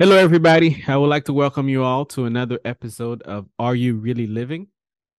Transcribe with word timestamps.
Hello, 0.00 0.16
everybody. 0.16 0.82
I 0.88 0.96
would 0.96 1.08
like 1.08 1.26
to 1.26 1.34
welcome 1.34 1.68
you 1.68 1.84
all 1.84 2.06
to 2.06 2.24
another 2.24 2.58
episode 2.64 3.20
of 3.20 3.44
Are 3.58 3.74
You 3.74 3.96
Really 3.96 4.26
Living? 4.26 4.68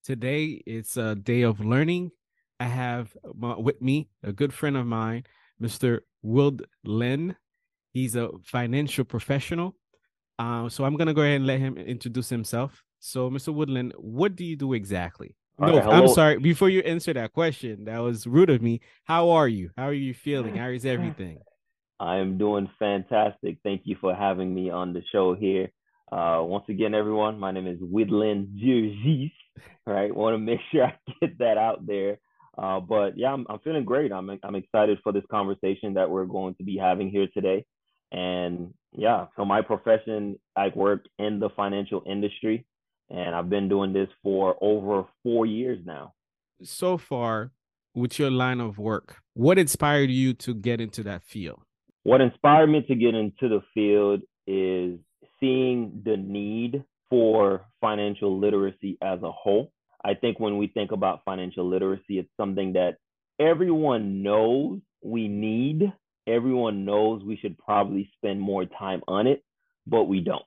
Today, 0.03 0.59
it's 0.65 0.97
a 0.97 1.13
day 1.13 1.43
of 1.43 1.59
learning. 1.59 2.09
I 2.59 2.63
have 2.63 3.15
with 3.23 3.79
me 3.79 4.09
a 4.23 4.31
good 4.31 4.51
friend 4.51 4.75
of 4.75 4.87
mine, 4.87 5.25
Mr. 5.61 5.99
Wood 6.23 6.65
Lynn. 6.83 7.35
He's 7.93 8.15
a 8.15 8.31
financial 8.43 9.05
professional. 9.05 9.75
Uh, 10.39 10.67
so 10.67 10.83
I'm 10.83 10.97
going 10.97 11.09
to 11.09 11.13
go 11.13 11.21
ahead 11.21 11.35
and 11.35 11.45
let 11.45 11.59
him 11.59 11.77
introduce 11.77 12.29
himself. 12.29 12.83
So, 12.99 13.29
Mr. 13.29 13.53
Widlin, 13.53 13.91
what 13.99 14.35
do 14.35 14.43
you 14.43 14.55
do 14.55 14.73
exactly? 14.73 15.35
no, 15.59 15.77
right, 15.77 15.85
I'm 15.85 16.07
sorry. 16.07 16.39
Before 16.39 16.69
you 16.69 16.79
answer 16.79 17.13
that 17.13 17.33
question, 17.33 17.85
that 17.85 17.99
was 17.99 18.25
rude 18.25 18.49
of 18.49 18.63
me. 18.63 18.81
How 19.03 19.29
are 19.29 19.47
you? 19.47 19.69
How 19.77 19.89
are 19.89 19.93
you 19.93 20.15
feeling? 20.15 20.55
How 20.57 20.69
is 20.69 20.87
everything? 20.87 21.37
I 22.01 22.17
am 22.17 22.39
doing 22.39 22.67
fantastic. 22.79 23.59
Thank 23.63 23.81
you 23.85 23.95
for 24.01 24.15
having 24.15 24.55
me 24.55 24.71
on 24.71 24.91
the 24.91 25.03
show 25.11 25.35
here. 25.35 25.69
Uh, 26.11 26.41
once 26.41 26.65
again, 26.67 26.95
everyone, 26.95 27.39
my 27.39 27.51
name 27.51 27.67
is 27.67 27.79
Widlin 27.79 28.47
Dieujuste. 28.59 29.31
Right, 29.85 30.13
want 30.13 30.33
to 30.33 30.39
make 30.39 30.59
sure 30.71 30.85
I 30.85 30.95
get 31.21 31.37
that 31.37 31.59
out 31.59 31.85
there. 31.85 32.17
Uh, 32.57 32.79
but 32.79 33.17
yeah, 33.17 33.31
I'm, 33.31 33.45
I'm 33.49 33.59
feeling 33.59 33.85
great. 33.85 34.11
I'm 34.11 34.31
I'm 34.43 34.55
excited 34.55 34.97
for 35.03 35.13
this 35.13 35.23
conversation 35.29 35.93
that 35.93 36.09
we're 36.09 36.25
going 36.25 36.55
to 36.55 36.63
be 36.63 36.75
having 36.75 37.11
here 37.11 37.27
today. 37.35 37.65
And 38.11 38.73
yeah, 38.93 39.27
so 39.35 39.45
my 39.45 39.61
profession, 39.61 40.39
I 40.55 40.71
work 40.75 41.05
in 41.19 41.39
the 41.39 41.49
financial 41.55 42.01
industry, 42.07 42.65
and 43.11 43.35
I've 43.35 43.49
been 43.49 43.69
doing 43.69 43.93
this 43.93 44.09
for 44.23 44.55
over 44.59 45.05
four 45.21 45.45
years 45.45 45.79
now. 45.85 46.13
So 46.63 46.97
far, 46.97 47.51
with 47.93 48.17
your 48.17 48.31
line 48.31 48.59
of 48.59 48.79
work, 48.79 49.17
what 49.35 49.59
inspired 49.59 50.09
you 50.09 50.33
to 50.33 50.55
get 50.55 50.81
into 50.81 51.03
that 51.03 51.23
field? 51.23 51.61
What 52.03 52.21
inspired 52.21 52.67
me 52.67 52.81
to 52.87 52.95
get 52.95 53.13
into 53.13 53.47
the 53.49 53.61
field 53.73 54.21
is 54.47 54.99
seeing 55.39 56.01
the 56.03 56.17
need 56.17 56.83
for 57.09 57.65
financial 57.81 58.39
literacy 58.39 58.97
as 59.01 59.21
a 59.21 59.31
whole. 59.31 59.71
I 60.03 60.15
think 60.15 60.39
when 60.39 60.57
we 60.57 60.67
think 60.67 60.91
about 60.91 61.23
financial 61.25 61.69
literacy, 61.69 62.17
it's 62.17 62.29
something 62.37 62.73
that 62.73 62.97
everyone 63.39 64.23
knows 64.23 64.79
we 65.03 65.27
need. 65.27 65.91
Everyone 66.27 66.85
knows 66.85 67.23
we 67.23 67.37
should 67.37 67.57
probably 67.57 68.09
spend 68.17 68.39
more 68.39 68.65
time 68.65 69.01
on 69.07 69.27
it, 69.27 69.43
but 69.85 70.05
we 70.05 70.21
don't. 70.21 70.45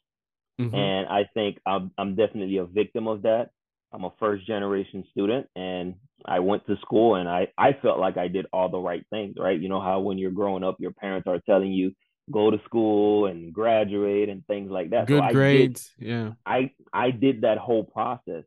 Mm-hmm. 0.60 0.74
And 0.74 1.08
I 1.08 1.28
think 1.34 1.58
I'm, 1.66 1.92
I'm 1.98 2.14
definitely 2.14 2.58
a 2.58 2.64
victim 2.64 3.06
of 3.06 3.22
that. 3.22 3.50
I'm 3.94 4.04
a 4.04 4.12
first 4.18 4.46
generation 4.46 5.04
student 5.12 5.46
and 5.54 5.94
I 6.26 6.40
went 6.40 6.66
to 6.66 6.76
school 6.78 7.14
and 7.14 7.28
I, 7.28 7.48
I 7.56 7.76
felt 7.80 8.00
like 8.00 8.16
I 8.16 8.28
did 8.28 8.46
all 8.52 8.68
the 8.68 8.78
right 8.78 9.04
things, 9.10 9.36
right? 9.38 9.58
You 9.58 9.68
know 9.68 9.80
how 9.80 10.00
when 10.00 10.18
you're 10.18 10.32
growing 10.32 10.64
up, 10.64 10.76
your 10.80 10.90
parents 10.90 11.28
are 11.28 11.40
telling 11.46 11.72
you 11.72 11.92
go 12.30 12.50
to 12.50 12.58
school 12.64 13.26
and 13.26 13.52
graduate 13.52 14.28
and 14.28 14.44
things 14.46 14.70
like 14.70 14.90
that. 14.90 15.06
Good 15.06 15.22
so 15.22 15.32
grades. 15.32 15.92
Did, 15.98 16.08
yeah. 16.08 16.32
I 16.44 16.72
I 16.92 17.12
did 17.12 17.42
that 17.42 17.58
whole 17.58 17.84
process. 17.84 18.44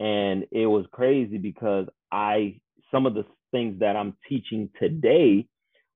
And 0.00 0.46
it 0.50 0.66
was 0.66 0.86
crazy 0.90 1.38
because 1.38 1.86
I 2.10 2.60
some 2.90 3.06
of 3.06 3.14
the 3.14 3.24
things 3.52 3.80
that 3.80 3.94
I'm 3.94 4.16
teaching 4.28 4.70
today 4.80 5.46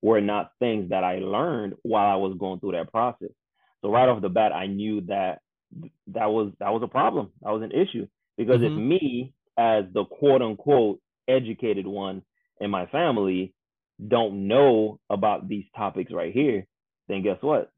were 0.00 0.20
not 0.20 0.52
things 0.58 0.90
that 0.90 1.02
I 1.02 1.18
learned 1.18 1.74
while 1.82 2.10
I 2.10 2.16
was 2.16 2.36
going 2.38 2.60
through 2.60 2.72
that 2.72 2.92
process. 2.92 3.30
So 3.80 3.90
right 3.90 4.08
off 4.08 4.22
the 4.22 4.28
bat, 4.28 4.52
I 4.52 4.66
knew 4.66 5.00
that 5.02 5.40
that 6.08 6.26
was 6.26 6.52
that 6.60 6.72
was 6.72 6.82
a 6.84 6.88
problem. 6.88 7.30
That 7.42 7.50
was 7.50 7.62
an 7.62 7.72
issue 7.72 8.06
because 8.36 8.60
mm-hmm. 8.60 8.78
if 8.78 9.00
me 9.00 9.34
as 9.58 9.84
the 9.92 10.04
quote 10.04 10.42
unquote 10.42 11.00
educated 11.28 11.86
one 11.86 12.22
in 12.60 12.70
my 12.70 12.86
family 12.86 13.54
don't 14.08 14.48
know 14.48 14.98
about 15.10 15.48
these 15.48 15.64
topics 15.76 16.12
right 16.12 16.32
here, 16.32 16.66
then 17.08 17.22
guess 17.22 17.38
what? 17.40 17.70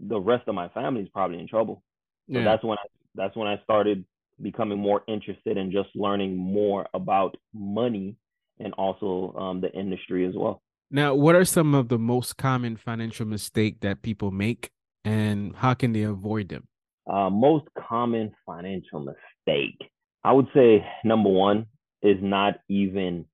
The 0.00 0.18
rest 0.18 0.48
of 0.48 0.54
my 0.54 0.68
family 0.70 1.02
is 1.02 1.08
probably 1.08 1.38
in 1.38 1.48
trouble. 1.48 1.82
So 2.30 2.38
yeah. 2.38 2.44
that's 2.44 2.64
when 2.64 2.78
I 2.78 2.86
that's 3.14 3.36
when 3.36 3.48
I 3.48 3.60
started 3.62 4.04
becoming 4.40 4.78
more 4.78 5.02
interested 5.08 5.56
in 5.56 5.72
just 5.72 5.88
learning 5.94 6.36
more 6.36 6.86
about 6.92 7.36
money 7.54 8.16
and 8.58 8.74
also 8.74 9.34
um, 9.38 9.60
the 9.60 9.72
industry 9.72 10.26
as 10.26 10.34
well. 10.34 10.62
Now, 10.90 11.14
what 11.14 11.34
are 11.34 11.44
some 11.44 11.74
of 11.74 11.88
the 11.88 11.98
most 11.98 12.36
common 12.36 12.76
financial 12.76 13.26
mistake 13.26 13.80
that 13.80 14.02
people 14.02 14.30
make, 14.30 14.70
and 15.04 15.56
how 15.56 15.74
can 15.74 15.92
they 15.92 16.02
avoid 16.02 16.48
them? 16.48 16.68
Uh, 17.10 17.30
most 17.30 17.66
common 17.88 18.32
financial 18.44 19.00
mistake, 19.46 19.90
I 20.24 20.32
would 20.32 20.48
say, 20.54 20.84
number 21.04 21.30
one 21.30 21.66
is 22.02 22.16
not 22.20 22.54
even 22.68 23.26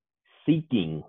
seeking 0.46 1.02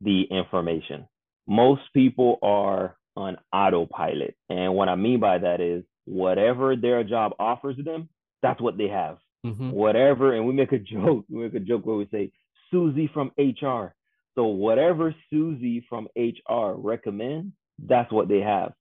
the 0.00 0.22
information. 0.30 1.06
Most 1.46 1.82
people 1.94 2.38
are 2.42 2.96
on 3.16 3.38
autopilot. 3.52 4.36
And 4.48 4.74
what 4.74 4.88
I 4.88 4.94
mean 4.94 5.20
by 5.20 5.38
that 5.38 5.60
is 5.60 5.84
whatever 6.04 6.76
their 6.76 7.02
job 7.04 7.32
offers 7.38 7.76
them, 7.82 8.08
that's 8.42 8.60
what 8.60 8.76
they 8.76 8.88
have. 8.88 9.18
Mm-hmm. 9.44 9.70
Whatever, 9.70 10.34
and 10.34 10.46
we 10.46 10.52
make 10.52 10.72
a 10.72 10.78
joke, 10.92 11.24
we 11.28 11.42
make 11.42 11.54
a 11.54 11.60
joke 11.60 11.86
where 11.86 11.96
we 11.96 12.08
say, 12.10 12.32
Susie 12.70 13.10
from 13.12 13.30
HR. 13.38 13.94
So 14.34 14.46
whatever 14.46 15.14
Susie 15.30 15.86
from 15.88 16.08
HR 16.16 16.72
recommends, 16.76 17.52
that's 17.78 18.12
what 18.12 18.28
they 18.28 18.40
have. 18.40 18.72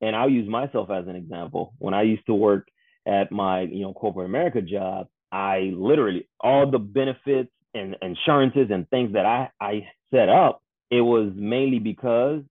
And 0.00 0.16
I'll 0.16 0.30
use 0.30 0.48
myself 0.48 0.90
as 0.90 1.06
an 1.06 1.14
example. 1.14 1.74
When 1.78 1.94
I 1.94 2.02
used 2.02 2.26
to 2.26 2.34
work 2.34 2.68
at 3.06 3.30
my, 3.30 3.62
you 3.62 3.82
know, 3.82 3.92
corporate 3.92 4.26
America 4.26 4.60
job, 4.60 5.06
I 5.34 5.72
literally 5.76 6.28
all 6.40 6.70
the 6.70 6.78
benefits 6.78 7.50
and 7.74 7.96
insurances 8.00 8.68
and 8.70 8.88
things 8.88 9.14
that 9.14 9.26
I, 9.26 9.50
I 9.60 9.88
set 10.12 10.28
up, 10.28 10.62
it 10.92 11.00
was 11.00 11.32
mainly 11.34 11.80
because 11.80 12.42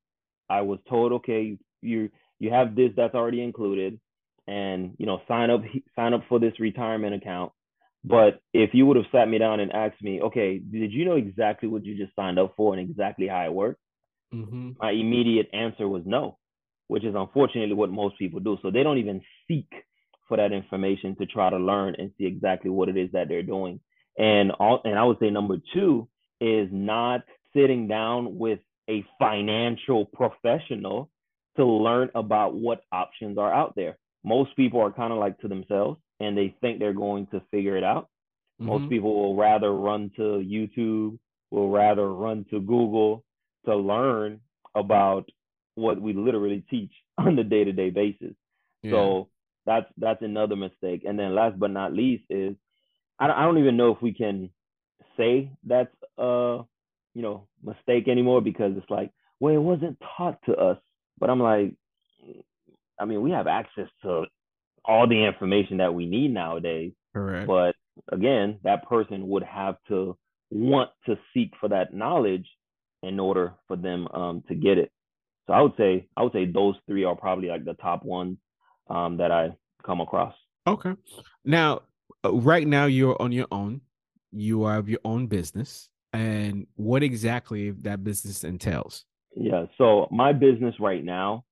I 0.50 0.62
was 0.62 0.80
told, 0.90 1.14
okay, 1.14 1.58
you 1.82 2.10
you 2.40 2.52
have 2.52 2.76
this 2.76 2.92
that's 2.98 3.16
already 3.16 3.42
included, 3.42 4.02
and 4.48 4.96
you 4.98 5.06
know 5.06 5.22
sign 5.30 5.50
up 5.50 5.62
sign 5.96 6.14
up 6.14 6.24
for 6.28 6.40
this 6.40 6.60
retirement 6.60 7.16
account. 7.16 7.54
But 8.04 8.42
if 8.54 8.72
you 8.74 8.86
would 8.86 8.98
have 8.98 9.06
sat 9.14 9.30
me 9.30 9.38
down 9.38 9.62
and 9.62 9.72
asked 9.72 10.04
me, 10.04 10.20
okay, 10.20 10.58
did 10.58 10.92
you 10.92 11.06
know 11.06 11.16
exactly 11.16 11.70
what 11.70 11.86
you 11.86 11.96
just 11.96 12.14
signed 12.18 12.38
up 12.38 12.54
for 12.58 12.74
and 12.74 12.90
exactly 12.90 13.30
how 13.30 13.46
it 13.46 13.54
works? 13.54 13.80
Mm-hmm. 14.34 14.72
My 14.78 14.92
immediate 14.92 15.48
answer 15.54 15.88
was 15.88 16.04
no, 16.06 16.38
which 16.90 17.06
is 17.06 17.16
unfortunately 17.16 17.76
what 17.76 17.92
most 17.92 18.20
people 18.20 18.42
do. 18.42 18.58
So 18.62 18.72
they 18.72 18.84
don't 18.84 18.98
even 18.98 19.22
seek 19.48 19.70
for 20.34 20.38
that 20.38 20.52
information 20.52 21.16
to 21.18 21.28
try 21.28 21.52
to 21.52 21.58
learn 21.58 21.96
and 22.00 22.10
see 22.18 22.26
exactly 22.26 22.72
what 22.72 22.90
it 22.90 22.98
is 22.98 23.12
that 23.12 23.28
they're 23.28 23.44
doing. 23.44 23.80
And 24.18 24.52
all, 24.54 24.82
and 24.84 24.98
I 24.98 25.04
would 25.04 25.20
say 25.20 25.30
number 25.30 25.58
two 25.76 26.08
is 26.42 26.70
not 26.72 27.22
sitting 27.56 27.88
down 27.88 28.40
with 28.40 28.58
a 28.90 29.06
financial 29.20 30.06
professional 30.06 31.12
to 31.58 31.66
learn 31.66 32.10
about 32.16 32.56
what 32.56 32.82
options 32.92 33.38
are 33.38 33.54
out 33.54 33.76
there. 33.76 34.00
Most 34.24 34.56
people 34.56 34.82
are 34.82 34.92
kind 34.92 35.14
of 35.14 35.20
like 35.20 35.38
to 35.42 35.48
themselves 35.48 36.00
and 36.20 36.36
they 36.36 36.56
think 36.62 36.80
they're 36.80 36.94
going 36.94 37.28
to 37.28 37.40
figure 37.52 37.78
it 37.78 37.84
out. 37.84 38.10
Mm-hmm. 38.60 38.72
Most 38.72 38.90
people 38.90 39.14
will 39.14 39.36
rather 39.36 39.72
run 39.72 40.10
to 40.16 40.22
YouTube, 40.22 41.20
will 41.52 41.70
rather 41.70 42.12
run 42.12 42.48
to 42.50 42.60
Google 42.60 43.24
to 43.66 43.76
learn 43.76 44.40
about 44.74 45.30
what 45.76 46.02
we 46.02 46.14
literally 46.14 46.64
teach 46.72 46.92
on 47.20 47.36
the 47.36 47.44
day-to-day 47.44 47.92
basis. 47.92 48.34
Yeah. 48.82 48.92
So 48.94 49.30
that's 49.66 49.88
that's 49.98 50.22
another 50.22 50.56
mistake. 50.56 51.04
And 51.06 51.18
then 51.18 51.36
last 51.36 51.60
but 51.60 51.72
not 51.72 51.94
least 51.94 52.24
is 52.30 52.56
I 53.20 53.28
don't, 53.28 53.38
I 53.38 53.44
don't 53.44 53.60
even 53.60 53.78
know 53.78 53.92
if 53.92 54.02
we 54.02 54.14
can 54.14 54.50
say 55.18 55.52
that's 55.66 55.94
uh 56.18 56.64
you 57.14 57.22
know, 57.22 57.48
mistake 57.64 58.08
anymore 58.08 58.42
because 58.42 58.74
it's 58.76 58.90
like, 58.90 59.12
well, 59.40 59.54
it 59.54 59.60
wasn't 59.60 59.98
taught 60.18 60.40
to 60.46 60.56
us. 60.56 60.78
But 61.20 61.30
I'm 61.30 61.40
like, 61.40 61.76
I 63.00 63.06
mean, 63.06 63.22
we 63.22 63.32
have 63.32 63.48
access 63.48 63.88
to 64.04 64.24
all 64.86 65.08
the 65.08 65.26
information 65.26 65.78
that 65.78 65.94
we 65.94 66.06
need 66.06 66.34
nowadays. 66.34 66.92
Correct. 67.14 67.48
But 67.48 67.76
again, 68.12 68.60
that 68.64 68.88
person 68.88 69.28
would 69.30 69.44
have 69.44 69.76
to 69.90 70.18
want 70.50 70.90
to 71.06 71.18
seek 71.34 71.52
for 71.60 71.70
that 71.70 71.94
knowledge 71.94 72.48
in 73.02 73.20
order 73.20 73.54
for 73.68 73.76
them 73.76 74.08
um, 74.14 74.44
to 74.48 74.56
get 74.56 74.78
it. 74.78 74.92
So 75.48 75.54
I 75.54 75.62
would 75.62 75.74
say 75.78 76.08
I 76.16 76.24
would 76.24 76.32
say 76.32 76.46
those 76.46 76.76
three 76.88 77.04
are 77.04 77.16
probably 77.16 77.50
like 77.50 77.66
the 77.66 77.74
top 77.74 78.04
ones 78.04 78.38
um, 78.90 79.18
that 79.18 79.32
I 79.32 79.56
come 79.86 80.02
across. 80.02 80.34
Okay. 80.68 80.94
Now, 81.46 81.82
uh, 82.24 82.34
right 82.34 82.68
now 82.68 82.86
you're 82.86 83.22
on 83.22 83.32
your 83.32 83.48
own. 83.52 83.82
You 84.32 84.66
have 84.66 84.90
your 84.90 85.00
own 85.06 85.28
business 85.28 85.90
and 86.14 86.68
what 86.76 87.04
exactly 87.04 87.72
that 87.72 88.04
business 88.04 88.44
entails. 88.44 89.06
Yeah, 89.36 89.66
so 89.78 90.08
my 90.12 90.32
business 90.32 90.76
right 90.80 91.04
now, 91.04 91.44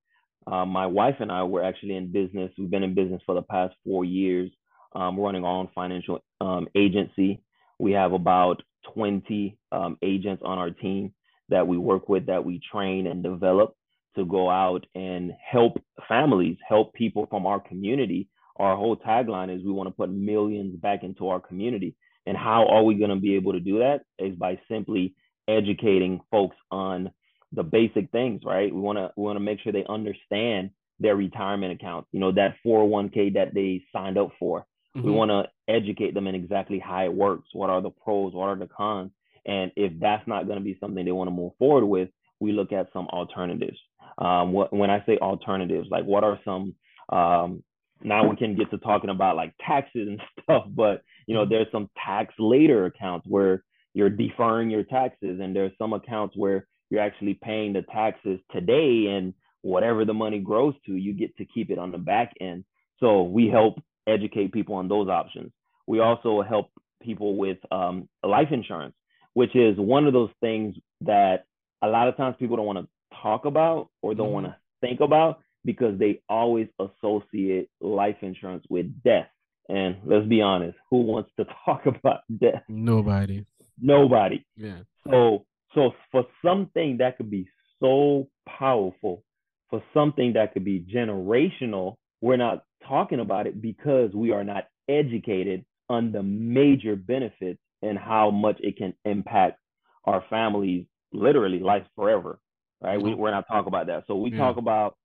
uh, 0.47 0.65
my 0.65 0.85
wife 0.85 1.15
and 1.19 1.31
I 1.31 1.43
were 1.43 1.63
actually 1.63 1.95
in 1.95 2.11
business. 2.11 2.51
We've 2.57 2.69
been 2.69 2.83
in 2.83 2.93
business 2.93 3.21
for 3.25 3.35
the 3.35 3.41
past 3.41 3.73
four 3.83 4.05
years, 4.05 4.51
um, 4.93 5.19
running 5.19 5.43
our 5.43 5.57
own 5.57 5.69
financial 5.73 6.23
um, 6.39 6.67
agency. 6.75 7.41
We 7.79 7.91
have 7.93 8.13
about 8.13 8.61
20 8.93 9.57
um, 9.71 9.97
agents 10.01 10.43
on 10.45 10.57
our 10.57 10.69
team 10.69 11.13
that 11.49 11.67
we 11.67 11.77
work 11.77 12.07
with, 12.07 12.27
that 12.27 12.45
we 12.45 12.61
train 12.71 13.07
and 13.07 13.23
develop 13.23 13.75
to 14.15 14.25
go 14.25 14.49
out 14.49 14.85
and 14.95 15.31
help 15.51 15.81
families, 16.07 16.57
help 16.67 16.93
people 16.93 17.27
from 17.29 17.45
our 17.45 17.59
community. 17.59 18.27
Our 18.57 18.75
whole 18.75 18.97
tagline 18.97 19.55
is 19.55 19.63
we 19.63 19.71
want 19.71 19.87
to 19.87 19.95
put 19.95 20.11
millions 20.11 20.75
back 20.79 21.03
into 21.03 21.29
our 21.29 21.39
community. 21.39 21.95
And 22.25 22.37
how 22.37 22.67
are 22.67 22.83
we 22.83 22.95
going 22.95 23.09
to 23.09 23.15
be 23.15 23.35
able 23.35 23.53
to 23.53 23.59
do 23.59 23.79
that? 23.79 24.01
Is 24.19 24.35
by 24.35 24.59
simply 24.69 25.15
educating 25.47 26.21
folks 26.29 26.55
on 26.69 27.11
the 27.51 27.63
basic 27.63 28.11
things, 28.11 28.41
right? 28.45 28.73
We 28.73 28.79
want 28.79 28.97
to 28.97 29.11
we 29.15 29.23
want 29.23 29.37
to 29.37 29.41
make 29.43 29.59
sure 29.59 29.73
they 29.73 29.85
understand 29.89 30.71
their 30.99 31.15
retirement 31.15 31.73
account. 31.73 32.05
you 32.11 32.19
know, 32.19 32.31
that 32.31 32.55
401k 32.65 33.33
that 33.33 33.53
they 33.53 33.83
signed 33.91 34.17
up 34.17 34.29
for. 34.39 34.65
Mm-hmm. 34.95 35.07
We 35.07 35.11
want 35.11 35.31
to 35.31 35.73
educate 35.73 36.13
them 36.13 36.27
in 36.27 36.35
exactly 36.35 36.79
how 36.79 37.03
it 37.03 37.13
works. 37.13 37.49
What 37.53 37.69
are 37.69 37.81
the 37.81 37.89
pros? 37.89 38.33
What 38.33 38.49
are 38.49 38.55
the 38.55 38.67
cons? 38.67 39.11
And 39.45 39.71
if 39.75 39.93
that's 39.99 40.27
not 40.27 40.45
going 40.45 40.59
to 40.59 40.63
be 40.63 40.77
something 40.79 41.03
they 41.03 41.11
want 41.11 41.29
to 41.29 41.35
move 41.35 41.53
forward 41.57 41.85
with, 41.85 42.09
we 42.39 42.51
look 42.51 42.71
at 42.71 42.93
some 42.93 43.07
alternatives. 43.07 43.77
Um, 44.17 44.51
what, 44.53 44.73
when 44.73 44.89
I 44.89 45.03
say 45.05 45.17
alternatives, 45.17 45.87
like 45.91 46.05
what 46.05 46.23
are 46.23 46.39
some, 46.43 46.75
um, 47.09 47.63
now 48.03 48.27
we 48.27 48.35
can 48.35 48.55
get 48.55 48.71
to 48.71 48.77
talking 48.77 49.09
about 49.09 49.35
like 49.35 49.53
taxes 49.65 50.07
and 50.07 50.21
stuff, 50.43 50.65
but 50.69 51.01
you 51.27 51.35
know, 51.35 51.45
there's 51.45 51.67
some 51.71 51.89
tax 52.05 52.33
later 52.39 52.85
accounts 52.85 53.27
where 53.27 53.63
you're 53.93 54.09
deferring 54.09 54.69
your 54.69 54.83
taxes, 54.83 55.39
and 55.41 55.55
there's 55.55 55.71
some 55.77 55.93
accounts 55.93 56.35
where 56.35 56.67
you're 56.89 57.01
actually 57.01 57.37
paying 57.41 57.73
the 57.73 57.83
taxes 57.83 58.39
today, 58.51 59.07
and 59.07 59.33
whatever 59.61 60.05
the 60.05 60.13
money 60.13 60.39
grows 60.39 60.73
to, 60.85 60.95
you 60.95 61.13
get 61.13 61.35
to 61.37 61.45
keep 61.45 61.69
it 61.69 61.77
on 61.77 61.91
the 61.91 61.97
back 61.97 62.33
end. 62.41 62.63
So 62.99 63.23
we 63.23 63.47
help 63.47 63.81
educate 64.07 64.51
people 64.51 64.75
on 64.75 64.87
those 64.87 65.07
options. 65.07 65.51
We 65.87 65.99
also 65.99 66.41
help 66.41 66.69
people 67.01 67.35
with 67.37 67.57
um, 67.71 68.07
life 68.23 68.49
insurance, 68.51 68.95
which 69.33 69.55
is 69.55 69.77
one 69.77 70.07
of 70.07 70.13
those 70.13 70.29
things 70.39 70.75
that 71.01 71.45
a 71.81 71.87
lot 71.87 72.07
of 72.07 72.17
times 72.17 72.35
people 72.39 72.57
don't 72.57 72.65
want 72.65 72.79
to 72.79 72.87
talk 73.21 73.45
about 73.45 73.89
or 74.01 74.13
don't 74.13 74.27
mm-hmm. 74.27 74.33
want 74.33 74.45
to 74.47 74.55
think 74.81 74.99
about 74.99 75.39
because 75.63 75.97
they 75.99 76.21
always 76.27 76.67
associate 76.79 77.69
life 77.79 78.17
insurance 78.21 78.65
with 78.69 78.87
death. 79.03 79.27
And 79.69 79.97
let's 80.05 80.27
be 80.27 80.41
honest, 80.41 80.77
who 80.89 81.01
wants 81.01 81.31
to 81.37 81.45
talk 81.65 81.85
about 81.85 82.21
death? 82.39 82.63
Nobody. 82.67 83.45
Nobody. 83.79 84.45
Yeah. 84.55 84.79
So 85.09 85.45
so 85.73 85.91
for 86.11 86.25
something 86.43 86.97
that 86.97 87.17
could 87.17 87.31
be 87.31 87.47
so 87.79 88.27
powerful, 88.47 89.23
for 89.69 89.81
something 89.93 90.33
that 90.33 90.53
could 90.53 90.65
be 90.65 90.85
generational, 90.93 91.95
we're 92.19 92.37
not 92.37 92.63
talking 92.87 93.19
about 93.19 93.47
it 93.47 93.61
because 93.61 94.11
we 94.13 94.31
are 94.31 94.43
not 94.43 94.65
educated 94.89 95.63
on 95.89 96.11
the 96.11 96.21
major 96.23 96.95
benefits 96.95 97.59
and 97.81 97.97
how 97.97 98.31
much 98.31 98.57
it 98.59 98.77
can 98.77 98.93
impact 99.05 99.59
our 100.05 100.23
families 100.29 100.85
literally 101.13 101.59
life 101.59 101.83
forever 101.95 102.39
right 102.81 103.01
we, 103.01 103.13
we're 103.13 103.31
not 103.31 103.47
talking 103.47 103.67
about 103.67 103.87
that 103.87 104.03
so 104.07 104.15
we 104.15 104.31
yeah. 104.31 104.37
talk 104.37 104.57
about 104.57 104.95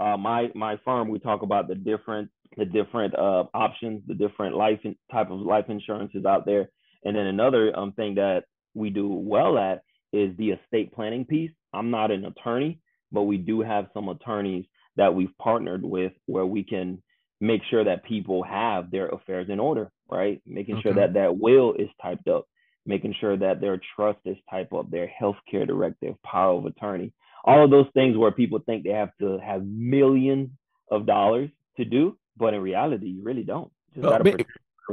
uh, 0.00 0.16
my 0.16 0.50
my 0.54 0.78
firm 0.84 1.08
we 1.08 1.18
talk 1.18 1.42
about 1.42 1.68
the 1.68 1.74
different 1.74 2.30
the 2.56 2.64
different 2.64 3.14
uh, 3.18 3.44
options 3.54 4.02
the 4.06 4.14
different 4.14 4.56
life 4.56 4.80
in, 4.84 4.96
type 5.10 5.30
of 5.30 5.40
life 5.40 5.66
insurances 5.68 6.24
out 6.24 6.46
there 6.46 6.68
and 7.04 7.16
then 7.16 7.26
another 7.26 7.76
um, 7.78 7.92
thing 7.92 8.14
that 8.14 8.44
we 8.74 8.90
do 8.90 9.08
well 9.08 9.58
at 9.58 9.82
is 10.12 10.36
the 10.36 10.50
estate 10.50 10.92
planning 10.92 11.24
piece 11.24 11.50
i'm 11.72 11.90
not 11.90 12.10
an 12.10 12.24
attorney 12.24 12.78
but 13.12 13.22
we 13.22 13.36
do 13.36 13.60
have 13.60 13.86
some 13.94 14.08
attorneys 14.08 14.64
that 14.96 15.14
we've 15.14 15.36
partnered 15.38 15.84
with 15.84 16.12
where 16.26 16.46
we 16.46 16.62
can 16.62 17.02
make 17.40 17.62
sure 17.70 17.84
that 17.84 18.04
people 18.04 18.42
have 18.42 18.90
their 18.90 19.08
affairs 19.08 19.48
in 19.50 19.60
order, 19.60 19.90
right? 20.10 20.40
Making 20.46 20.76
okay. 20.76 20.82
sure 20.82 20.94
that 20.94 21.14
that 21.14 21.38
will 21.38 21.74
is 21.74 21.88
typed 22.00 22.28
up, 22.28 22.46
making 22.86 23.14
sure 23.20 23.36
that 23.36 23.60
their 23.60 23.80
trust 23.94 24.18
is 24.24 24.36
typed 24.50 24.72
up, 24.72 24.90
their 24.90 25.10
healthcare 25.20 25.66
directive, 25.66 26.14
power 26.22 26.58
of 26.58 26.66
attorney, 26.66 27.12
all 27.46 27.64
of 27.64 27.70
those 27.70 27.86
things 27.94 28.16
where 28.16 28.30
people 28.32 28.58
think 28.64 28.84
they 28.84 28.90
have 28.90 29.10
to 29.20 29.38
have 29.38 29.64
millions 29.64 30.50
of 30.90 31.06
dollars 31.06 31.50
to 31.76 31.84
do, 31.84 32.18
but 32.36 32.54
in 32.54 32.60
reality, 32.60 33.06
you 33.06 33.22
really 33.22 33.44
don't. 33.44 33.70
Well, 33.94 34.20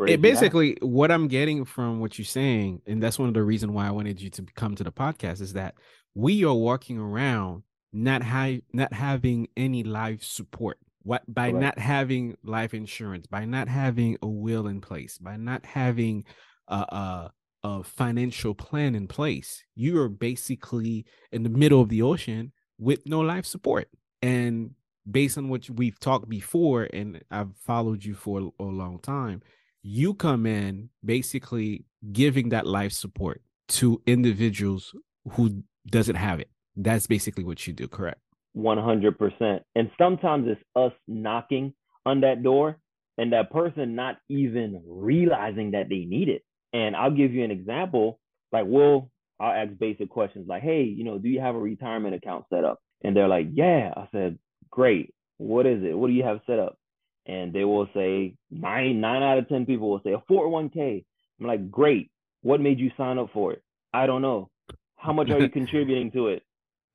it, 0.07 0.21
basically, 0.21 0.77
what 0.81 1.11
I'm 1.11 1.27
getting 1.27 1.65
from 1.65 1.99
what 1.99 2.17
you're 2.17 2.25
saying, 2.25 2.81
and 2.87 3.01
that's 3.01 3.19
one 3.19 3.27
of 3.27 3.33
the 3.33 3.43
reason 3.43 3.73
why 3.73 3.87
I 3.87 3.91
wanted 3.91 4.21
you 4.21 4.29
to 4.31 4.45
come 4.55 4.75
to 4.75 4.83
the 4.83 4.91
podcast, 4.91 5.41
is 5.41 5.53
that 5.53 5.75
we 6.15 6.43
are 6.45 6.53
walking 6.53 6.97
around 6.97 7.63
not 7.91 8.23
ha- 8.23 8.61
not 8.71 8.93
having 8.93 9.47
any 9.55 9.83
life 9.83 10.23
support 10.23 10.79
what 11.03 11.21
by 11.27 11.51
Correct. 11.51 11.61
not 11.61 11.79
having 11.79 12.37
life 12.43 12.73
insurance 12.73 13.27
by 13.27 13.45
not 13.45 13.67
having 13.67 14.17
a 14.21 14.27
will 14.27 14.67
in 14.67 14.81
place 14.81 15.17
by 15.17 15.37
not 15.37 15.65
having 15.65 16.23
a, 16.67 16.75
a, 16.75 17.31
a 17.63 17.83
financial 17.83 18.53
plan 18.53 18.95
in 18.95 19.07
place 19.07 19.63
you 19.75 19.99
are 20.01 20.09
basically 20.09 21.05
in 21.31 21.43
the 21.43 21.49
middle 21.49 21.81
of 21.81 21.89
the 21.89 22.01
ocean 22.01 22.51
with 22.77 23.07
no 23.07 23.19
life 23.19 23.45
support 23.45 23.87
and 24.21 24.71
based 25.09 25.37
on 25.37 25.49
what 25.49 25.69
we've 25.69 25.99
talked 25.99 26.29
before 26.29 26.87
and 26.93 27.21
i've 27.31 27.55
followed 27.57 28.03
you 28.03 28.13
for 28.13 28.51
a, 28.59 28.63
long 28.63 28.99
time 28.99 29.41
you 29.81 30.13
come 30.13 30.45
in 30.45 30.89
basically 31.03 31.85
giving 32.11 32.49
that 32.49 32.65
life 32.65 32.91
support 32.91 33.41
to 33.67 34.01
individuals 34.05 34.95
who 35.31 35.63
doesn't 35.87 36.15
have 36.15 36.39
it 36.39 36.49
that's 36.75 37.07
basically 37.07 37.43
what 37.43 37.65
you 37.67 37.73
do 37.73 37.87
correct 37.87 38.19
100%. 38.55 39.59
And 39.75 39.91
sometimes 39.97 40.47
it's 40.47 40.61
us 40.75 40.93
knocking 41.07 41.73
on 42.05 42.21
that 42.21 42.43
door 42.43 42.77
and 43.17 43.33
that 43.33 43.51
person 43.51 43.95
not 43.95 44.17
even 44.29 44.81
realizing 44.87 45.71
that 45.71 45.89
they 45.89 46.05
need 46.05 46.29
it. 46.29 46.43
And 46.73 46.95
I'll 46.95 47.11
give 47.11 47.33
you 47.33 47.43
an 47.43 47.51
example. 47.51 48.19
Like, 48.51 48.65
we'll, 48.67 49.09
I'll 49.39 49.51
ask 49.51 49.77
basic 49.77 50.09
questions 50.09 50.47
like, 50.47 50.63
hey, 50.63 50.83
you 50.83 51.03
know, 51.03 51.17
do 51.17 51.29
you 51.29 51.39
have 51.39 51.55
a 51.55 51.59
retirement 51.59 52.15
account 52.15 52.45
set 52.49 52.63
up? 52.63 52.79
And 53.03 53.15
they're 53.15 53.27
like, 53.27 53.47
yeah. 53.53 53.93
I 53.95 54.07
said, 54.11 54.39
great. 54.69 55.13
What 55.37 55.65
is 55.65 55.83
it? 55.83 55.97
What 55.97 56.07
do 56.07 56.13
you 56.13 56.23
have 56.23 56.39
set 56.47 56.59
up? 56.59 56.77
And 57.25 57.53
they 57.53 57.63
will 57.63 57.87
say, 57.93 58.35
nine, 58.51 58.99
nine 58.99 59.23
out 59.23 59.37
of 59.37 59.47
10 59.47 59.65
people 59.65 59.89
will 59.89 60.01
say 60.03 60.13
a 60.13 60.23
401k. 60.31 61.05
I'm 61.39 61.47
like, 61.47 61.69
great. 61.71 62.11
What 62.41 62.59
made 62.59 62.79
you 62.79 62.91
sign 62.97 63.17
up 63.17 63.29
for 63.33 63.53
it? 63.53 63.63
I 63.93 64.05
don't 64.05 64.21
know. 64.21 64.49
How 64.97 65.13
much 65.13 65.29
are 65.29 65.39
you 65.39 65.49
contributing 65.59 66.11
to 66.11 66.27
it? 66.27 66.43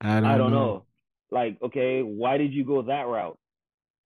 I 0.00 0.20
don't, 0.20 0.24
I 0.24 0.38
don't 0.38 0.50
know. 0.50 0.58
know. 0.58 0.84
Like, 1.30 1.58
okay, 1.62 2.02
why 2.02 2.38
did 2.38 2.52
you 2.52 2.64
go 2.64 2.82
that 2.82 3.06
route? 3.06 3.38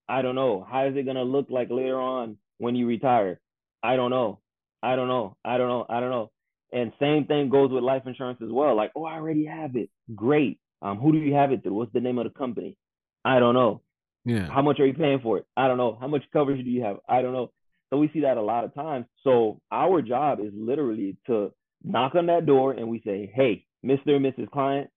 I 0.09 0.23
don't 0.23 0.35
know. 0.35 0.67
How 0.69 0.87
is 0.87 0.97
it 0.97 1.07
gonna 1.07 1.23
look 1.23 1.47
like 1.51 1.69
later 1.71 2.01
on 2.01 2.37
when 2.59 2.75
you 2.75 2.87
retire? 2.87 3.41
I 3.83 3.97
don't 3.97 4.11
know. 4.11 4.41
I 4.83 4.97
don't 4.97 5.09
know. 5.09 5.37
I 5.45 5.59
don't 5.59 5.69
know. 5.69 5.87
I 5.89 6.01
don't 6.01 6.11
know. 6.11 6.31
And 6.73 6.93
same 6.99 7.27
thing 7.27 7.51
goes 7.51 7.71
with 7.71 7.85
life 7.85 8.03
insurance 8.07 8.41
as 8.43 8.51
well. 8.51 8.75
Like, 8.75 8.93
oh, 8.97 9.05
I 9.05 9.15
already 9.15 9.45
have 9.45 9.77
it. 9.77 9.91
Great. 10.15 10.59
Um, 10.81 10.99
who 10.99 11.13
do 11.13 11.19
you 11.19 11.35
have 11.35 11.53
it 11.53 11.63
through? 11.63 11.75
What's 11.75 11.93
the 11.93 12.01
name 12.01 12.19
of 12.19 12.25
the 12.25 12.31
company? 12.31 12.77
I 13.25 13.39
don't 13.39 13.55
know. 13.55 13.83
Yeah. 14.25 14.49
How 14.49 14.63
much 14.63 14.81
are 14.81 14.87
you 14.87 14.95
paying 14.95 15.21
for 15.21 15.39
it? 15.39 15.47
I 15.57 15.69
don't 15.69 15.77
know. 15.77 15.99
How 16.01 16.09
much 16.09 16.25
coverage 16.33 16.65
do 16.65 16.71
you 16.71 16.83
have? 16.83 16.97
I 17.09 17.23
don't 17.23 17.33
know. 17.33 17.51
So 17.91 17.99
we 17.99 18.11
see 18.13 18.21
that 18.21 18.39
a 18.39 18.43
lot 18.43 18.65
of 18.65 18.75
times. 18.75 19.07
So 19.23 19.61
our 19.71 20.01
job 20.01 20.41
is 20.41 20.53
literally 20.55 21.17
to 21.27 21.53
knock 21.85 22.15
on 22.15 22.27
that 22.27 22.47
door 22.47 22.73
and 22.73 22.89
we 22.89 23.03
say, 23.05 23.31
hey, 23.35 23.67
Mr. 23.85 24.17
and 24.17 24.25
Mrs. 24.25 24.51
Client, 24.51 24.89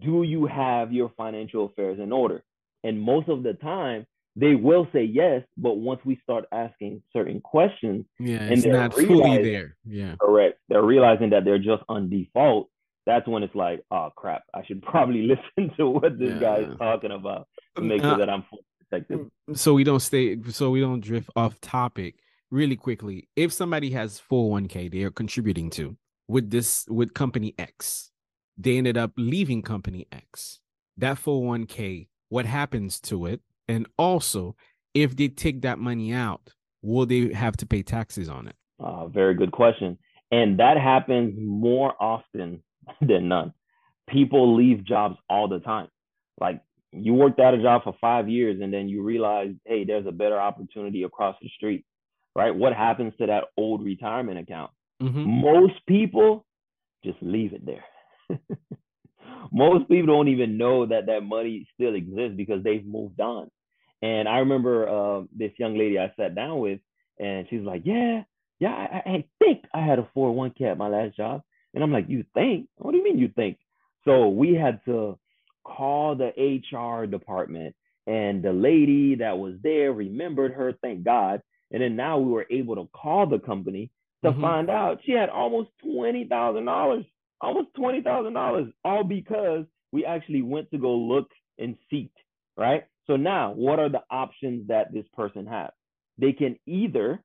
do 0.00 0.22
you 0.22 0.46
have 0.46 0.92
your 0.92 1.12
financial 1.16 1.66
affairs 1.66 1.98
in 2.00 2.12
order? 2.12 2.44
And 2.84 3.00
most 3.00 3.28
of 3.28 3.42
the 3.42 3.54
time, 3.54 4.06
they 4.36 4.54
will 4.54 4.88
say 4.92 5.04
yes, 5.04 5.42
but 5.56 5.74
once 5.74 6.00
we 6.04 6.18
start 6.22 6.46
asking 6.50 7.02
certain 7.12 7.40
questions, 7.40 8.04
yeah, 8.18 8.42
and 8.42 8.60
they're 8.62 8.72
not 8.72 8.94
fully 8.94 9.42
there. 9.42 9.76
Yeah, 9.84 10.16
correct. 10.20 10.58
They're 10.68 10.82
realizing 10.82 11.30
that 11.30 11.44
they're 11.44 11.58
just 11.58 11.82
on 11.88 12.10
default. 12.10 12.68
That's 13.06 13.28
when 13.28 13.42
it's 13.42 13.54
like, 13.54 13.84
oh 13.90 14.10
crap, 14.16 14.44
I 14.52 14.64
should 14.64 14.82
probably 14.90 15.22
listen 15.22 15.74
to 15.76 15.88
what 15.88 16.18
this 16.18 16.30
yeah. 16.34 16.40
guy 16.40 16.56
is 16.56 16.76
talking 16.78 17.12
about 17.12 17.48
to 17.76 17.82
make 17.82 18.02
uh, 18.02 18.10
sure 18.10 18.18
that 18.18 18.30
I'm 18.30 18.44
fully 18.50 18.64
protected. 18.80 19.30
Mm, 19.50 19.58
so 19.58 19.74
we 19.74 19.84
don't 19.84 20.00
stay, 20.00 20.36
so 20.50 20.70
we 20.70 20.80
don't 20.80 21.00
drift 21.00 21.30
off 21.36 21.60
topic. 21.60 22.16
Really 22.50 22.76
quickly, 22.76 23.28
if 23.34 23.52
somebody 23.52 23.90
has 23.90 24.20
401k 24.30 24.90
they 24.90 25.02
are 25.02 25.10
contributing 25.10 25.70
to 25.70 25.96
with 26.28 26.50
this 26.50 26.86
with 26.88 27.14
company 27.14 27.54
X, 27.58 28.10
they 28.56 28.78
ended 28.78 28.96
up 28.96 29.12
leaving 29.16 29.62
company 29.62 30.06
X. 30.12 30.60
That 30.96 31.18
401k, 31.18 32.08
what 32.28 32.46
happens 32.46 33.00
to 33.02 33.26
it? 33.26 33.40
And 33.68 33.86
also, 33.98 34.56
if 34.94 35.16
they 35.16 35.28
take 35.28 35.62
that 35.62 35.78
money 35.78 36.12
out, 36.12 36.50
will 36.82 37.06
they 37.06 37.32
have 37.32 37.56
to 37.58 37.66
pay 37.66 37.82
taxes 37.82 38.28
on 38.28 38.48
it? 38.48 38.56
Uh, 38.78 39.06
very 39.08 39.34
good 39.34 39.52
question. 39.52 39.98
And 40.30 40.58
that 40.58 40.76
happens 40.76 41.34
more 41.38 41.94
often 42.00 42.62
than 43.00 43.28
none. 43.28 43.52
People 44.08 44.56
leave 44.56 44.84
jobs 44.84 45.16
all 45.30 45.48
the 45.48 45.60
time. 45.60 45.88
Like 46.40 46.60
you 46.92 47.14
worked 47.14 47.40
at 47.40 47.54
a 47.54 47.62
job 47.62 47.84
for 47.84 47.94
five 48.00 48.28
years 48.28 48.60
and 48.60 48.72
then 48.72 48.88
you 48.88 49.02
realize, 49.02 49.54
hey, 49.64 49.84
there's 49.84 50.06
a 50.06 50.12
better 50.12 50.38
opportunity 50.38 51.02
across 51.04 51.36
the 51.40 51.48
street, 51.56 51.84
right? 52.36 52.54
What 52.54 52.74
happens 52.74 53.14
to 53.18 53.26
that 53.26 53.44
old 53.56 53.82
retirement 53.82 54.38
account? 54.38 54.70
Mm-hmm. 55.02 55.40
Most 55.40 55.74
people 55.86 56.44
just 57.02 57.18
leave 57.20 57.52
it 57.52 57.64
there. 57.64 57.84
most 59.52 59.88
people 59.88 60.06
don't 60.06 60.28
even 60.28 60.58
know 60.58 60.86
that 60.86 61.06
that 61.06 61.22
money 61.22 61.66
still 61.74 61.94
exists 61.94 62.36
because 62.36 62.62
they've 62.62 62.84
moved 62.84 63.20
on. 63.20 63.50
And 64.02 64.28
I 64.28 64.38
remember 64.38 64.88
uh, 64.88 65.24
this 65.34 65.52
young 65.58 65.78
lady 65.78 65.98
I 65.98 66.12
sat 66.16 66.34
down 66.34 66.58
with, 66.58 66.80
and 67.18 67.46
she's 67.48 67.62
like, 67.62 67.82
"Yeah, 67.84 68.22
yeah, 68.58 68.68
I, 68.68 69.10
I 69.10 69.24
think 69.38 69.64
I 69.72 69.80
had 69.80 69.98
a 69.98 70.08
401k 70.16 70.62
at 70.62 70.78
my 70.78 70.88
last 70.88 71.16
job." 71.16 71.42
And 71.72 71.82
I'm 71.82 71.92
like, 71.92 72.08
"You 72.08 72.24
think? 72.34 72.68
What 72.76 72.92
do 72.92 72.98
you 72.98 73.04
mean 73.04 73.18
you 73.18 73.28
think?" 73.34 73.58
So 74.04 74.28
we 74.28 74.54
had 74.54 74.80
to 74.84 75.18
call 75.64 76.16
the 76.16 76.32
HR 76.36 77.06
department, 77.06 77.74
and 78.06 78.42
the 78.42 78.52
lady 78.52 79.16
that 79.16 79.38
was 79.38 79.54
there 79.62 79.92
remembered 79.92 80.52
her, 80.52 80.74
thank 80.82 81.04
God. 81.04 81.40
And 81.70 81.82
then 81.82 81.96
now 81.96 82.18
we 82.18 82.30
were 82.30 82.46
able 82.50 82.76
to 82.76 82.88
call 82.94 83.26
the 83.26 83.38
company 83.38 83.90
to 84.22 84.30
mm-hmm. 84.30 84.40
find 84.40 84.70
out 84.70 85.00
she 85.04 85.12
had 85.12 85.30
almost 85.30 85.70
twenty 85.82 86.26
thousand 86.26 86.66
dollars 86.66 87.04
almost 87.44 87.68
twenty 87.76 88.02
thousand 88.02 88.34
dollars, 88.34 88.66
all 88.84 89.04
because 89.04 89.64
we 89.92 90.04
actually 90.04 90.42
went 90.42 90.70
to 90.70 90.78
go 90.78 90.94
look 90.94 91.28
and 91.58 91.76
seek, 91.90 92.10
right? 92.56 92.84
So 93.06 93.16
now, 93.16 93.52
what 93.52 93.78
are 93.78 93.88
the 93.88 94.02
options 94.10 94.68
that 94.68 94.92
this 94.92 95.04
person 95.14 95.46
has? 95.46 95.70
They 96.18 96.32
can 96.32 96.56
either 96.66 97.22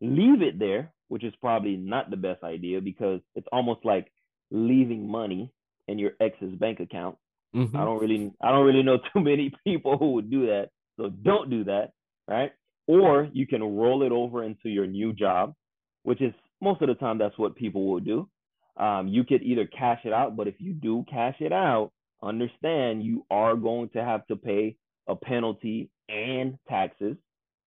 leave 0.00 0.42
it 0.42 0.58
there, 0.58 0.92
which 1.08 1.24
is 1.24 1.34
probably 1.40 1.76
not 1.76 2.10
the 2.10 2.16
best 2.16 2.42
idea 2.42 2.80
because 2.80 3.20
it's 3.34 3.46
almost 3.52 3.84
like 3.84 4.12
leaving 4.50 5.10
money 5.10 5.50
in 5.88 5.98
your 5.98 6.12
ex's 6.20 6.54
bank 6.56 6.80
account. 6.80 7.16
Mm-hmm. 7.54 7.76
I 7.76 7.84
don't 7.84 8.00
really 8.00 8.32
I 8.42 8.50
don't 8.50 8.66
really 8.66 8.82
know 8.82 8.98
too 9.12 9.20
many 9.20 9.52
people 9.64 9.96
who 9.98 10.12
would 10.12 10.30
do 10.30 10.46
that. 10.46 10.70
So 10.98 11.08
don't 11.10 11.50
do 11.50 11.64
that, 11.64 11.92
right? 12.28 12.52
Or 12.86 13.28
you 13.32 13.46
can 13.46 13.62
roll 13.62 14.02
it 14.02 14.12
over 14.12 14.44
into 14.44 14.68
your 14.68 14.86
new 14.86 15.12
job, 15.12 15.54
which 16.02 16.20
is 16.20 16.32
most 16.60 16.82
of 16.82 16.88
the 16.88 16.94
time 16.94 17.18
that's 17.18 17.38
what 17.38 17.56
people 17.56 17.86
will 17.86 18.00
do. 18.00 18.28
Um, 18.76 19.08
you 19.08 19.24
could 19.24 19.42
either 19.42 19.66
cash 19.66 20.00
it 20.04 20.12
out, 20.12 20.36
but 20.36 20.48
if 20.48 20.54
you 20.58 20.72
do 20.72 21.04
cash 21.08 21.36
it 21.40 21.52
out, 21.52 21.92
understand 22.22 23.02
you 23.04 23.24
are 23.30 23.56
going 23.56 23.88
to 23.90 24.04
have 24.04 24.26
to 24.26 24.36
pay 24.36 24.76
a 25.08 25.14
penalty 25.14 25.90
and 26.08 26.58
taxes. 26.68 27.16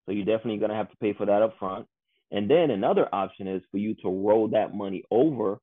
So 0.05 0.11
you're 0.11 0.25
definitely 0.25 0.57
going 0.57 0.71
to 0.71 0.77
have 0.77 0.89
to 0.91 0.97
pay 0.97 1.13
for 1.13 1.25
that 1.25 1.41
up 1.41 1.55
front. 1.59 1.87
And 2.31 2.49
then 2.49 2.69
another 2.71 3.07
option 3.13 3.47
is 3.47 3.61
for 3.71 3.77
you 3.77 3.95
to 4.03 4.09
roll 4.09 4.49
that 4.49 4.75
money 4.75 5.03
over 5.09 5.59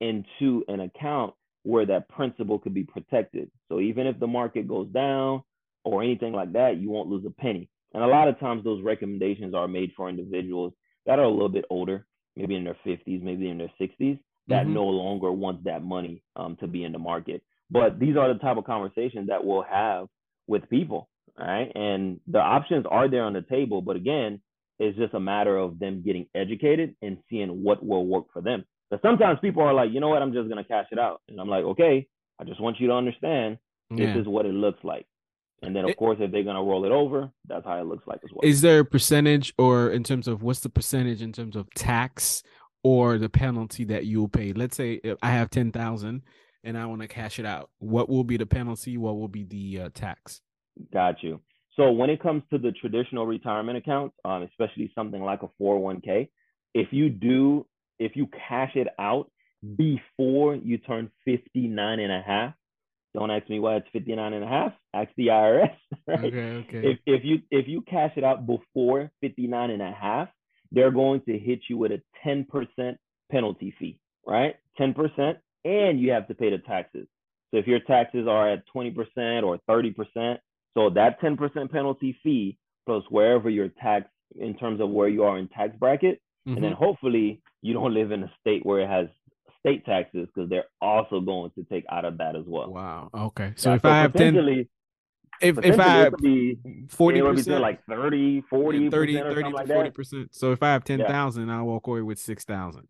into 0.00 0.64
an 0.68 0.80
account 0.80 1.34
where 1.62 1.86
that 1.86 2.08
principal 2.08 2.58
could 2.58 2.74
be 2.74 2.84
protected. 2.84 3.50
So 3.68 3.80
even 3.80 4.06
if 4.06 4.18
the 4.18 4.26
market 4.26 4.68
goes 4.68 4.88
down 4.88 5.42
or 5.84 6.02
anything 6.02 6.32
like 6.32 6.52
that, 6.52 6.78
you 6.78 6.90
won't 6.90 7.08
lose 7.08 7.24
a 7.26 7.30
penny. 7.30 7.68
And 7.94 8.02
a 8.02 8.06
lot 8.06 8.28
of 8.28 8.38
times 8.38 8.64
those 8.64 8.82
recommendations 8.82 9.54
are 9.54 9.68
made 9.68 9.92
for 9.96 10.08
individuals 10.08 10.72
that 11.06 11.18
are 11.18 11.24
a 11.24 11.30
little 11.30 11.48
bit 11.48 11.64
older, 11.70 12.06
maybe 12.36 12.54
in 12.54 12.64
their 12.64 12.76
50s, 12.86 13.22
maybe 13.22 13.48
in 13.48 13.58
their 13.58 13.72
60s, 13.80 14.18
that 14.48 14.64
mm-hmm. 14.64 14.74
no 14.74 14.84
longer 14.84 15.30
wants 15.30 15.64
that 15.64 15.82
money 15.82 16.22
um, 16.36 16.56
to 16.60 16.66
be 16.66 16.84
in 16.84 16.92
the 16.92 16.98
market. 16.98 17.42
But 17.70 17.98
these 17.98 18.16
are 18.16 18.32
the 18.32 18.40
type 18.40 18.56
of 18.56 18.64
conversations 18.64 19.28
that 19.28 19.44
we'll 19.44 19.62
have 19.62 20.08
with 20.46 20.68
people, 20.70 21.08
right? 21.38 21.70
And 21.74 22.20
the 22.26 22.38
options 22.38 22.86
are 22.90 23.08
there 23.08 23.24
on 23.24 23.34
the 23.34 23.42
table, 23.42 23.82
but 23.82 23.96
again, 23.96 24.40
it's 24.78 24.96
just 24.96 25.14
a 25.14 25.20
matter 25.20 25.56
of 25.56 25.78
them 25.78 26.02
getting 26.04 26.26
educated 26.34 26.94
and 27.02 27.18
seeing 27.28 27.62
what 27.62 27.84
will 27.84 28.06
work 28.06 28.26
for 28.32 28.40
them. 28.40 28.64
But 28.90 29.02
sometimes 29.02 29.38
people 29.40 29.62
are 29.62 29.74
like, 29.74 29.90
you 29.92 30.00
know 30.00 30.08
what, 30.08 30.22
I'm 30.22 30.32
just 30.32 30.48
gonna 30.48 30.64
cash 30.64 30.86
it 30.92 30.98
out, 30.98 31.20
and 31.28 31.38
I'm 31.40 31.48
like, 31.48 31.64
okay, 31.64 32.06
I 32.40 32.44
just 32.44 32.60
want 32.60 32.80
you 32.80 32.86
to 32.88 32.94
understand 32.94 33.58
this 33.90 34.00
yeah. 34.00 34.18
is 34.18 34.26
what 34.26 34.46
it 34.46 34.54
looks 34.54 34.82
like. 34.82 35.06
And 35.62 35.74
then, 35.74 35.84
of 35.84 35.90
it, 35.90 35.96
course, 35.96 36.18
if 36.20 36.30
they're 36.30 36.44
gonna 36.44 36.62
roll 36.62 36.84
it 36.84 36.92
over, 36.92 37.30
that's 37.46 37.66
how 37.66 37.78
it 37.80 37.86
looks 37.86 38.06
like 38.06 38.20
as 38.24 38.30
well. 38.32 38.48
Is 38.48 38.60
there 38.60 38.80
a 38.80 38.84
percentage, 38.84 39.52
or 39.58 39.90
in 39.90 40.04
terms 40.04 40.28
of 40.28 40.42
what's 40.42 40.60
the 40.60 40.68
percentage 40.68 41.20
in 41.20 41.32
terms 41.32 41.56
of 41.56 41.68
tax 41.74 42.42
or 42.88 43.18
the 43.18 43.28
penalty 43.28 43.84
that 43.84 44.06
you'll 44.06 44.28
pay? 44.28 44.54
Let's 44.54 44.76
say 44.76 45.00
I 45.22 45.30
have 45.32 45.50
ten 45.50 45.70
thousand 45.72 46.22
and 46.64 46.78
I 46.78 46.86
want 46.86 47.02
to 47.02 47.08
cash 47.08 47.38
it 47.38 47.44
out. 47.44 47.68
What 47.80 48.08
will 48.08 48.24
be 48.24 48.38
the 48.38 48.46
penalty? 48.46 48.96
What 48.96 49.18
will 49.18 49.28
be 49.28 49.44
the 49.44 49.82
uh, 49.82 49.88
tax? 49.92 50.40
Got 50.92 51.22
you. 51.22 51.40
So 51.76 51.92
when 51.92 52.08
it 52.08 52.22
comes 52.22 52.42
to 52.50 52.58
the 52.58 52.72
traditional 52.72 53.26
retirement 53.26 53.76
accounts, 53.76 54.16
um, 54.24 54.42
especially 54.42 54.90
something 54.94 55.22
like 55.22 55.42
a 55.42 55.50
401k, 55.62 56.30
if 56.74 56.88
you 56.90 57.10
do, 57.10 57.66
if 57.98 58.16
you 58.16 58.26
cash 58.48 58.72
it 58.74 58.88
out 58.98 59.30
before 59.76 60.54
you 60.54 60.78
turn 60.78 61.10
59 61.26 62.00
and 62.00 62.12
a 62.12 62.22
half, 62.26 62.54
don't 63.14 63.30
ask 63.30 63.48
me 63.50 63.60
why 63.60 63.76
it's 63.76 63.86
59 63.92 64.32
and 64.32 64.44
a 64.44 64.48
half. 64.48 64.72
Ask 64.94 65.10
the 65.16 65.26
IRS. 65.28 65.76
Right? 66.06 66.24
Okay, 66.24 66.38
okay. 66.38 66.88
If, 66.88 66.98
if 67.04 67.20
you 67.22 67.38
if 67.50 67.68
you 67.68 67.82
cash 67.82 68.12
it 68.16 68.24
out 68.24 68.46
before 68.46 69.10
59 69.20 69.70
and 69.70 69.82
a 69.82 69.92
half, 69.92 70.28
they're 70.72 70.90
going 70.90 71.20
to 71.22 71.38
hit 71.38 71.60
you 71.68 71.76
with 71.76 71.92
a 71.92 72.02
10% 72.26 72.46
penalty 73.30 73.74
fee, 73.78 73.98
right? 74.26 74.56
10%, 74.78 75.36
and 75.64 76.00
you 76.00 76.10
have 76.10 76.28
to 76.28 76.34
pay 76.34 76.50
the 76.50 76.58
taxes. 76.58 77.06
So 77.50 77.58
if 77.58 77.66
your 77.66 77.80
taxes 77.80 78.26
are 78.28 78.50
at 78.50 78.64
20% 78.74 78.94
or 79.42 79.58
30%, 79.68 80.38
so 80.74 80.90
that 80.90 81.20
10% 81.20 81.70
penalty 81.70 82.18
fee 82.22 82.58
plus 82.86 83.02
wherever 83.10 83.50
your 83.50 83.68
tax 83.68 84.06
in 84.38 84.54
terms 84.54 84.80
of 84.80 84.90
where 84.90 85.08
you 85.08 85.24
are 85.24 85.38
in 85.38 85.48
tax 85.48 85.74
bracket, 85.78 86.20
mm-hmm. 86.46 86.56
and 86.56 86.64
then 86.64 86.72
mm-hmm. 86.72 86.84
hopefully 86.84 87.42
you 87.62 87.72
don't 87.72 87.94
live 87.94 88.12
in 88.12 88.22
a 88.22 88.32
state 88.40 88.64
where 88.64 88.80
it 88.80 88.88
has 88.88 89.08
state 89.60 89.84
taxes 89.84 90.28
because 90.32 90.48
they're 90.48 90.68
also 90.80 91.20
going 91.20 91.50
to 91.56 91.64
take 91.64 91.84
out 91.90 92.04
of 92.04 92.18
that 92.18 92.36
as 92.36 92.44
well. 92.46 92.70
Wow. 92.70 93.10
Okay. 93.14 93.52
So 93.56 93.74
if 93.74 93.82
so 93.82 93.88
I 93.88 94.00
have 94.00 94.12
10 94.12 94.66
if 95.40 95.58
if 95.64 95.78
I 95.78 95.88
have 95.88 96.14
40 96.88 97.22
percent 97.22 97.60
like 97.60 97.84
30 97.86 98.42
40 98.48 98.90
30 98.90 99.18
30 99.18 99.42
to 99.42 99.66
40 99.66 99.90
percent 99.90 100.34
so 100.34 100.52
if 100.52 100.62
I 100.62 100.72
have 100.72 100.84
10,000 100.84 101.48
yeah. 101.48 101.56
I'll 101.56 101.64
walk 101.64 101.86
away 101.86 102.02
with 102.02 102.18
6,000 102.18 102.88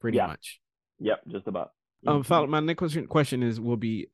pretty 0.00 0.16
yeah. 0.16 0.26
much 0.26 0.60
yep 0.98 1.20
just 1.28 1.46
about 1.46 1.72
um 2.06 2.22
mm-hmm. 2.22 2.50
my 2.50 2.60
next 2.60 2.78
question 2.78 3.06
question 3.06 3.42
is 3.42 3.60
will 3.60 3.76
be 3.76 4.08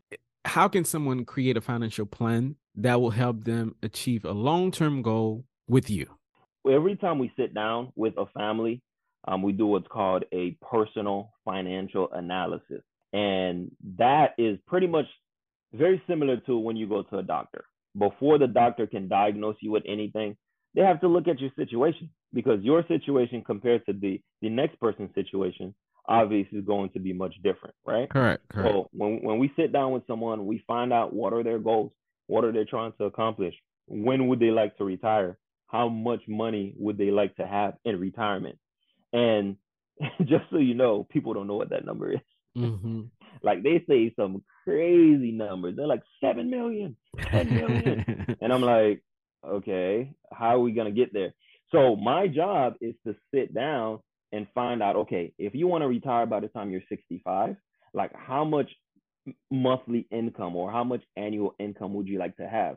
how 0.44 0.68
can 0.68 0.84
someone 0.84 1.24
create 1.24 1.56
a 1.56 1.60
financial 1.60 2.06
plan 2.06 2.56
that 2.76 3.00
will 3.00 3.10
help 3.10 3.44
them 3.44 3.74
achieve 3.82 4.24
a 4.24 4.32
long-term 4.32 5.02
goal 5.02 5.44
with 5.68 5.90
you 5.90 6.06
every 6.70 6.96
time 6.96 7.18
we 7.18 7.32
sit 7.36 7.54
down 7.54 7.92
with 7.96 8.14
a 8.16 8.26
family 8.26 8.82
um, 9.28 9.42
we 9.42 9.52
do 9.52 9.66
what's 9.66 9.88
called 9.88 10.24
a 10.32 10.56
personal 10.70 11.32
financial 11.44 12.08
analysis. 12.12 12.82
And 13.12 13.70
that 13.98 14.34
is 14.38 14.58
pretty 14.66 14.86
much 14.86 15.06
very 15.72 16.02
similar 16.06 16.36
to 16.38 16.56
when 16.58 16.76
you 16.76 16.88
go 16.88 17.02
to 17.02 17.18
a 17.18 17.22
doctor. 17.22 17.64
Before 17.98 18.38
the 18.38 18.46
doctor 18.46 18.86
can 18.86 19.08
diagnose 19.08 19.56
you 19.60 19.70
with 19.70 19.84
anything, 19.86 20.36
they 20.74 20.82
have 20.82 21.00
to 21.00 21.08
look 21.08 21.28
at 21.28 21.40
your 21.40 21.50
situation 21.56 22.10
because 22.32 22.62
your 22.62 22.84
situation 22.86 23.42
compared 23.44 23.86
to 23.86 23.92
the, 23.92 24.20
the 24.42 24.50
next 24.50 24.78
person's 24.78 25.14
situation 25.14 25.74
obviously 26.08 26.58
is 26.58 26.64
going 26.64 26.90
to 26.90 27.00
be 27.00 27.12
much 27.12 27.34
different, 27.42 27.74
right? 27.84 28.08
Correct. 28.10 28.42
correct. 28.48 28.74
So 28.74 28.88
when, 28.92 29.22
when 29.22 29.38
we 29.38 29.50
sit 29.56 29.72
down 29.72 29.92
with 29.92 30.06
someone, 30.06 30.46
we 30.46 30.62
find 30.66 30.92
out 30.92 31.12
what 31.12 31.32
are 31.32 31.42
their 31.42 31.58
goals, 31.58 31.92
what 32.26 32.44
are 32.44 32.52
they 32.52 32.64
trying 32.64 32.92
to 32.98 33.04
accomplish, 33.04 33.54
when 33.86 34.28
would 34.28 34.40
they 34.40 34.50
like 34.50 34.76
to 34.76 34.84
retire, 34.84 35.38
how 35.68 35.88
much 35.88 36.20
money 36.28 36.74
would 36.78 36.98
they 36.98 37.10
like 37.10 37.34
to 37.36 37.46
have 37.46 37.74
in 37.84 37.98
retirement, 37.98 38.58
and 39.12 39.56
just 40.20 40.44
so 40.50 40.58
you 40.58 40.74
know, 40.74 41.06
people 41.10 41.34
don't 41.34 41.46
know 41.46 41.56
what 41.56 41.70
that 41.70 41.84
number 41.84 42.12
is. 42.12 42.20
Mm-hmm. 42.56 43.02
like 43.42 43.62
they 43.62 43.84
say 43.88 44.12
some 44.16 44.42
crazy 44.66 45.32
numbers. 45.32 45.74
They're 45.76 45.86
like 45.86 46.02
seven 46.20 46.50
million, 46.50 46.96
10 47.30 47.54
million. 47.54 48.36
and 48.40 48.52
I'm 48.52 48.62
like, 48.62 49.02
okay, 49.46 50.12
how 50.32 50.56
are 50.56 50.60
we 50.60 50.72
gonna 50.72 50.90
get 50.90 51.12
there? 51.12 51.34
So 51.72 51.96
my 51.96 52.26
job 52.26 52.74
is 52.80 52.94
to 53.06 53.14
sit 53.34 53.54
down 53.54 54.00
and 54.32 54.46
find 54.54 54.82
out, 54.82 54.96
okay, 54.96 55.32
if 55.38 55.54
you 55.54 55.66
want 55.66 55.82
to 55.82 55.88
retire 55.88 56.26
by 56.26 56.40
the 56.40 56.48
time 56.48 56.70
you're 56.70 56.82
65, 56.88 57.56
like 57.94 58.12
how 58.14 58.44
much 58.44 58.70
monthly 59.50 60.06
income 60.10 60.56
or 60.56 60.70
how 60.70 60.84
much 60.84 61.02
annual 61.16 61.54
income 61.58 61.94
would 61.94 62.08
you 62.08 62.18
like 62.18 62.36
to 62.36 62.48
have? 62.48 62.76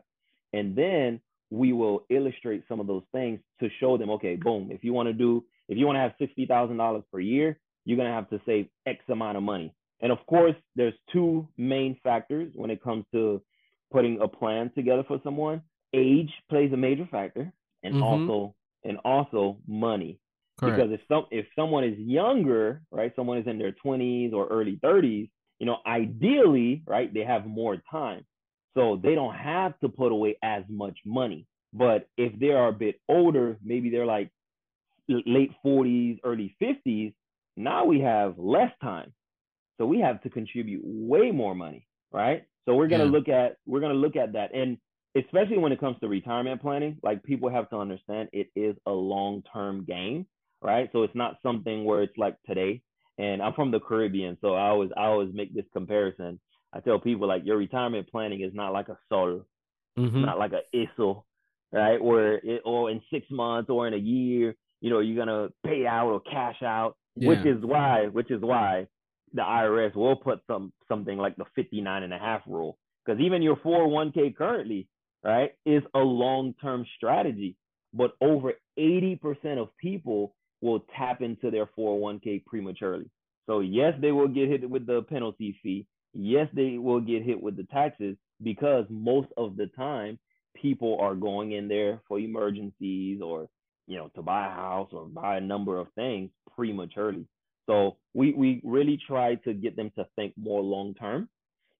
And 0.52 0.76
then 0.76 1.20
we 1.50 1.72
will 1.72 2.04
illustrate 2.08 2.64
some 2.68 2.80
of 2.80 2.86
those 2.86 3.02
things 3.12 3.40
to 3.60 3.68
show 3.80 3.96
them, 3.98 4.10
okay, 4.10 4.36
boom, 4.36 4.70
if 4.70 4.84
you 4.84 4.92
want 4.92 5.08
to 5.08 5.12
do 5.12 5.44
if 5.70 5.78
you 5.78 5.86
want 5.86 5.96
to 5.96 6.00
have 6.00 6.12
$60,000 6.20 7.02
per 7.12 7.20
year, 7.20 7.58
you're 7.84 7.96
going 7.96 8.08
to 8.08 8.14
have 8.14 8.28
to 8.30 8.40
save 8.44 8.66
X 8.86 8.98
amount 9.08 9.36
of 9.36 9.44
money. 9.44 9.72
And 10.02 10.12
of 10.12 10.18
course, 10.26 10.54
there's 10.76 10.94
two 11.12 11.48
main 11.58 11.96
factors 12.02 12.50
when 12.54 12.70
it 12.70 12.82
comes 12.82 13.04
to 13.12 13.42
putting 13.92 14.20
a 14.20 14.28
plan 14.28 14.70
together 14.74 15.04
for 15.06 15.20
someone. 15.22 15.62
Age 15.92 16.30
plays 16.48 16.72
a 16.72 16.76
major 16.76 17.08
factor 17.10 17.52
and 17.82 17.94
mm-hmm. 17.94 18.02
also 18.02 18.54
and 18.84 18.98
also 19.04 19.58
money. 19.66 20.18
Correct. 20.58 20.76
Because 20.76 20.92
if 20.92 21.00
some 21.08 21.26
if 21.30 21.46
someone 21.56 21.84
is 21.84 21.98
younger, 21.98 22.82
right, 22.90 23.12
someone 23.16 23.38
is 23.38 23.46
in 23.46 23.58
their 23.58 23.74
20s 23.84 24.32
or 24.32 24.46
early 24.48 24.78
30s, 24.82 25.28
you 25.58 25.66
know, 25.66 25.78
ideally, 25.86 26.82
right, 26.86 27.12
they 27.12 27.24
have 27.24 27.46
more 27.46 27.82
time. 27.90 28.24
So 28.76 29.00
they 29.02 29.14
don't 29.14 29.34
have 29.34 29.78
to 29.80 29.88
put 29.88 30.12
away 30.12 30.38
as 30.42 30.62
much 30.68 30.98
money. 31.04 31.46
But 31.72 32.08
if 32.16 32.38
they 32.38 32.50
are 32.50 32.68
a 32.68 32.72
bit 32.72 33.00
older, 33.08 33.58
maybe 33.62 33.90
they're 33.90 34.06
like 34.06 34.30
late 35.08 35.52
40s, 35.64 36.18
early 36.24 36.56
50s, 36.62 37.12
now 37.56 37.84
we 37.84 38.00
have 38.00 38.38
less 38.38 38.72
time. 38.82 39.12
So 39.80 39.86
we 39.86 39.98
have 40.00 40.20
to 40.24 40.28
contribute 40.28 40.82
way 40.84 41.30
more 41.30 41.54
money, 41.54 41.86
right? 42.12 42.44
So 42.66 42.74
we're 42.74 42.88
gonna 42.88 43.06
yeah. 43.06 43.10
look 43.10 43.28
at 43.30 43.56
we're 43.64 43.80
gonna 43.80 43.94
look 43.94 44.14
at 44.14 44.34
that. 44.34 44.54
And 44.54 44.76
especially 45.16 45.56
when 45.56 45.72
it 45.72 45.80
comes 45.80 45.96
to 46.00 46.08
retirement 46.08 46.60
planning, 46.60 46.98
like 47.02 47.22
people 47.24 47.48
have 47.48 47.70
to 47.70 47.76
understand 47.78 48.28
it 48.34 48.48
is 48.54 48.76
a 48.84 48.90
long-term 48.90 49.86
game, 49.86 50.26
right? 50.60 50.90
So 50.92 51.02
it's 51.02 51.14
not 51.14 51.38
something 51.42 51.86
where 51.86 52.02
it's 52.02 52.16
like 52.18 52.36
today. 52.46 52.82
And 53.16 53.40
I'm 53.40 53.54
from 53.54 53.70
the 53.70 53.80
Caribbean, 53.80 54.36
so 54.42 54.52
I 54.52 54.68
always 54.68 54.90
I 54.98 55.06
always 55.06 55.32
make 55.32 55.54
this 55.54 55.64
comparison. 55.72 56.38
I 56.74 56.80
tell 56.80 56.98
people 56.98 57.26
like 57.26 57.46
your 57.46 57.56
retirement 57.56 58.06
planning 58.10 58.42
is 58.42 58.52
not 58.52 58.74
like 58.74 58.88
a 58.90 58.98
sol, 59.08 59.46
mm-hmm. 59.98 60.20
not 60.20 60.38
like 60.38 60.52
a 60.52 60.76
ISO, 60.76 61.24
right? 61.72 62.02
Where 62.02 62.34
it 62.34 62.60
or 62.66 62.90
in 62.90 63.00
six 63.10 63.26
months 63.30 63.70
or 63.70 63.88
in 63.88 63.94
a 63.94 63.98
year, 63.98 64.54
you 64.82 64.90
know, 64.90 65.00
you're 65.00 65.24
gonna 65.24 65.48
pay 65.64 65.86
out 65.86 66.10
or 66.10 66.20
cash 66.20 66.62
out, 66.62 66.98
yeah. 67.16 67.30
which 67.30 67.46
is 67.46 67.64
why, 67.64 68.08
which 68.08 68.30
is 68.30 68.42
why 68.42 68.86
the 69.32 69.42
IRS 69.42 69.94
will 69.94 70.16
put 70.16 70.40
some 70.46 70.72
something 70.88 71.18
like 71.18 71.36
the 71.36 71.44
59 71.54 72.02
and 72.02 72.12
a 72.12 72.18
half 72.18 72.42
rule. 72.46 72.78
Because 73.04 73.20
even 73.20 73.42
your 73.42 73.56
401k 73.56 74.36
currently, 74.36 74.88
right, 75.24 75.52
is 75.64 75.82
a 75.94 76.00
long-term 76.00 76.86
strategy. 76.96 77.56
But 77.92 78.12
over 78.20 78.52
80% 78.78 79.58
of 79.58 79.76
people 79.78 80.34
will 80.60 80.84
tap 80.96 81.22
into 81.22 81.50
their 81.50 81.66
401k 81.66 82.44
prematurely. 82.44 83.10
So 83.46 83.60
yes, 83.60 83.94
they 84.00 84.12
will 84.12 84.28
get 84.28 84.48
hit 84.48 84.68
with 84.68 84.86
the 84.86 85.02
penalty 85.02 85.58
fee. 85.62 85.86
Yes, 86.12 86.48
they 86.52 86.78
will 86.78 87.00
get 87.00 87.24
hit 87.24 87.40
with 87.40 87.56
the 87.56 87.64
taxes 87.64 88.16
because 88.42 88.84
most 88.90 89.28
of 89.36 89.56
the 89.56 89.66
time 89.68 90.18
people 90.54 90.98
are 91.00 91.14
going 91.14 91.52
in 91.52 91.68
there 91.68 92.00
for 92.08 92.18
emergencies 92.18 93.20
or 93.22 93.48
you 93.86 93.96
know 93.96 94.08
to 94.14 94.22
buy 94.22 94.46
a 94.46 94.50
house 94.50 94.88
or 94.92 95.06
buy 95.06 95.36
a 95.36 95.40
number 95.40 95.78
of 95.78 95.88
things 95.94 96.30
prematurely. 96.54 97.26
So 97.66 97.96
we 98.14 98.32
we 98.32 98.60
really 98.64 98.98
try 99.06 99.36
to 99.36 99.52
get 99.52 99.76
them 99.76 99.90
to 99.96 100.06
think 100.16 100.34
more 100.36 100.60
long 100.62 100.94
term, 100.94 101.28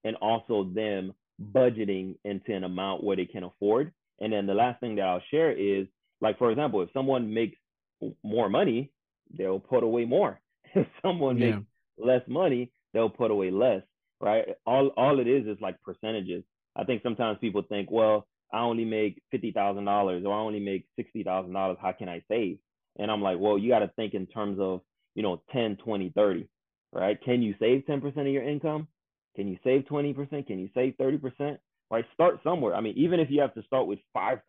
and 0.05 0.17
also 0.17 0.65
them 0.75 1.15
budgeting 1.53 2.17
into 2.25 2.55
an 2.55 2.65
amount 2.65 3.03
where 3.03 3.17
they 3.17 3.27
can 3.27 3.45
afford. 3.45 3.93
And 4.21 4.33
then 4.33 4.47
the 4.47 4.55
last 4.55 4.81
thing 4.81 4.97
that 4.97 5.07
I'll 5.07 5.23
share 5.31 5.53
is 5.53 5.87
like 6.21 6.39
for 6.39 6.51
example, 6.51 6.83
if 6.83 6.91
someone 6.93 7.33
makes 7.33 7.57
more 8.23 8.49
money, 8.49 8.91
they'll 9.37 9.61
put 9.61 9.83
away 9.83 10.05
more. 10.05 10.41
If 10.73 10.87
someone 11.03 11.37
yeah. 11.37 11.57
makes 11.57 11.67
less 11.99 12.23
money, 12.29 12.71
they'll 12.93 13.11
put 13.11 13.33
away 13.33 13.51
less. 13.51 13.83
Right? 14.21 14.45
All 14.67 14.89
all 14.97 15.19
it 15.19 15.27
is 15.27 15.47
is 15.47 15.59
like 15.61 15.83
percentages. 15.83 16.45
I 16.77 16.85
think 16.85 17.03
sometimes 17.03 17.39
people 17.41 17.63
think, 17.69 17.91
well, 17.91 18.29
I 18.53 18.61
only 18.61 18.85
make 18.85 19.21
fifty 19.33 19.51
thousand 19.51 19.85
dollars 19.87 20.25
or 20.25 20.33
I 20.33 20.39
only 20.39 20.61
make 20.61 20.87
sixty 20.95 21.25
thousand 21.25 21.53
dollars. 21.53 21.79
How 21.81 21.93
can 21.93 22.09
I 22.09 22.23
save? 22.29 22.59
And 22.99 23.11
I'm 23.11 23.23
like, 23.23 23.39
well, 23.41 23.59
you 23.59 23.71
got 23.71 23.81
to 23.81 23.91
think 23.97 24.15
in 24.15 24.27
terms 24.27 24.59
of 24.61 24.83
you 25.21 25.23
know 25.23 25.43
10, 25.53 25.77
20, 25.77 26.13
30, 26.17 26.49
right? 26.95 27.23
Can 27.23 27.43
you 27.43 27.55
save 27.61 27.83
10% 27.87 28.17
of 28.17 28.27
your 28.27 28.43
income? 28.43 28.89
Can 29.37 29.49
you 29.49 29.59
save 29.63 29.83
20%? 29.83 30.47
Can 30.47 30.59
you 30.59 30.71
save 30.75 30.95
30%? 30.99 31.59
Right? 31.91 32.07
Start 32.15 32.41
somewhere. 32.43 32.75
I 32.75 32.81
mean, 32.81 32.95
even 32.97 33.21
if 33.21 33.31
you 33.31 33.43
have 33.43 33.53
to 33.53 33.63
start 33.65 33.87
with 33.87 33.99
5%, 34.17 34.41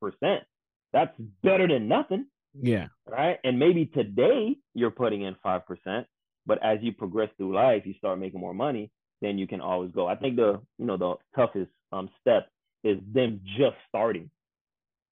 that's 0.94 1.14
better 1.44 1.68
than 1.68 1.90
nothing. 1.90 2.28
Yeah. 2.58 2.88
Right. 3.06 3.38
And 3.44 3.60
maybe 3.60 3.86
today 3.86 4.56
you're 4.74 4.92
putting 4.92 5.24
in 5.24 5.36
5%, 5.46 6.06
but 6.46 6.64
as 6.64 6.78
you 6.82 6.94
progress 6.94 7.30
through 7.36 7.54
life, 7.54 7.84
you 7.86 7.96
start 7.96 8.18
making 8.18 8.40
more 8.40 8.54
money, 8.54 8.92
then 9.22 9.38
you 9.38 9.48
can 9.48 9.60
always 9.60 9.92
go. 9.92 10.08
I 10.08 10.16
think 10.16 10.38
the, 10.38 10.62
you 10.80 10.86
know, 10.86 10.96
the 10.96 11.16
toughest 11.36 11.72
um 11.92 12.10
step 12.22 12.48
is 12.86 12.98
them 13.14 13.42
just 13.58 13.76
starting. 13.90 14.30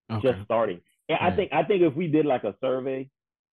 Okay. 0.10 0.30
Just 0.30 0.46
starting. 0.46 0.80
And 1.10 1.18
yeah. 1.20 1.28
I 1.28 1.36
think 1.36 1.52
I 1.52 1.64
think 1.64 1.82
if 1.82 1.96
we 1.96 2.08
did 2.08 2.26
like 2.26 2.46
a 2.46 2.56
survey, 2.62 3.10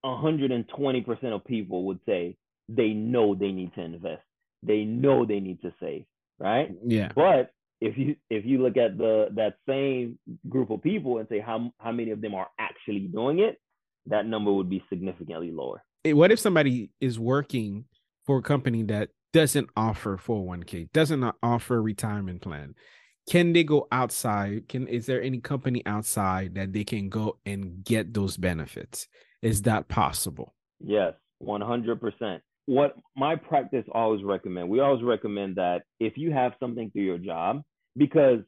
120% 0.06 1.34
of 1.34 1.44
people 1.44 1.84
would 1.84 2.00
say 2.06 2.36
they 2.68 2.90
know 2.90 3.34
they 3.34 3.52
need 3.52 3.74
to 3.74 3.82
invest. 3.82 4.22
They 4.62 4.84
know 4.84 5.24
they 5.24 5.40
need 5.40 5.62
to 5.62 5.72
save, 5.80 6.04
right? 6.38 6.70
Yeah. 6.84 7.10
But 7.14 7.50
if 7.80 7.98
you 7.98 8.16
if 8.30 8.46
you 8.46 8.62
look 8.62 8.76
at 8.76 8.96
the 8.96 9.28
that 9.34 9.56
same 9.68 10.18
group 10.48 10.70
of 10.70 10.82
people 10.82 11.18
and 11.18 11.28
say 11.28 11.40
how 11.40 11.70
how 11.78 11.92
many 11.92 12.10
of 12.10 12.20
them 12.20 12.34
are 12.34 12.48
actually 12.58 13.00
doing 13.00 13.40
it, 13.40 13.58
that 14.06 14.26
number 14.26 14.52
would 14.52 14.70
be 14.70 14.82
significantly 14.88 15.50
lower. 15.50 15.82
What 16.04 16.32
if 16.32 16.38
somebody 16.38 16.90
is 17.00 17.18
working 17.18 17.84
for 18.26 18.38
a 18.38 18.42
company 18.42 18.82
that 18.84 19.10
doesn't 19.32 19.68
offer 19.76 20.16
401k, 20.16 20.92
doesn't 20.92 21.24
offer 21.42 21.76
a 21.76 21.80
retirement 21.80 22.40
plan? 22.40 22.74
Can 23.28 23.52
they 23.52 23.64
go 23.64 23.88
outside? 23.90 24.68
Can 24.68 24.86
is 24.86 25.06
there 25.06 25.20
any 25.20 25.40
company 25.40 25.82
outside 25.84 26.54
that 26.54 26.72
they 26.72 26.84
can 26.84 27.08
go 27.08 27.38
and 27.44 27.84
get 27.84 28.14
those 28.14 28.36
benefits? 28.36 29.08
Is 29.46 29.62
that 29.62 29.86
possible? 29.86 30.54
Yes, 30.80 31.14
100%. 31.40 32.40
What 32.66 32.96
my 33.16 33.36
practice 33.36 33.84
always 33.92 34.24
recommend, 34.24 34.68
we 34.68 34.80
always 34.80 35.04
recommend 35.04 35.54
that 35.54 35.82
if 36.00 36.14
you 36.16 36.32
have 36.32 36.52
something 36.58 36.90
through 36.90 37.04
your 37.04 37.18
job, 37.18 37.62
because 37.96 38.40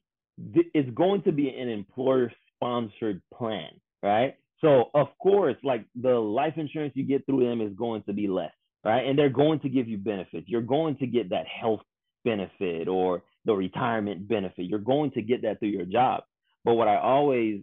it's 0.74 0.90
going 0.96 1.22
to 1.22 1.30
be 1.30 1.50
an 1.50 1.68
employer 1.68 2.32
sponsored 2.56 3.22
plan, 3.32 3.70
right? 4.02 4.34
So 4.60 4.90
of 4.92 5.06
course, 5.22 5.54
like 5.62 5.84
the 5.94 6.14
life 6.14 6.54
insurance 6.56 6.94
you 6.96 7.04
get 7.04 7.24
through 7.26 7.48
them 7.48 7.60
is 7.60 7.72
going 7.76 8.02
to 8.08 8.12
be 8.12 8.26
less, 8.26 8.50
right? 8.84 9.06
And 9.06 9.16
they're 9.16 9.28
going 9.28 9.60
to 9.60 9.68
give 9.68 9.86
you 9.86 9.98
benefits. 9.98 10.48
You're 10.48 10.62
going 10.62 10.96
to 10.96 11.06
get 11.06 11.30
that 11.30 11.46
health 11.46 11.82
benefit 12.24 12.88
or 12.88 13.22
the 13.44 13.54
retirement 13.54 14.26
benefit. 14.26 14.64
You're 14.64 14.80
going 14.80 15.12
to 15.12 15.22
get 15.22 15.42
that 15.42 15.60
through 15.60 15.68
your 15.68 15.86
job. 15.86 16.24
But 16.64 16.74
what 16.74 16.88
I 16.88 16.98
always 16.98 17.60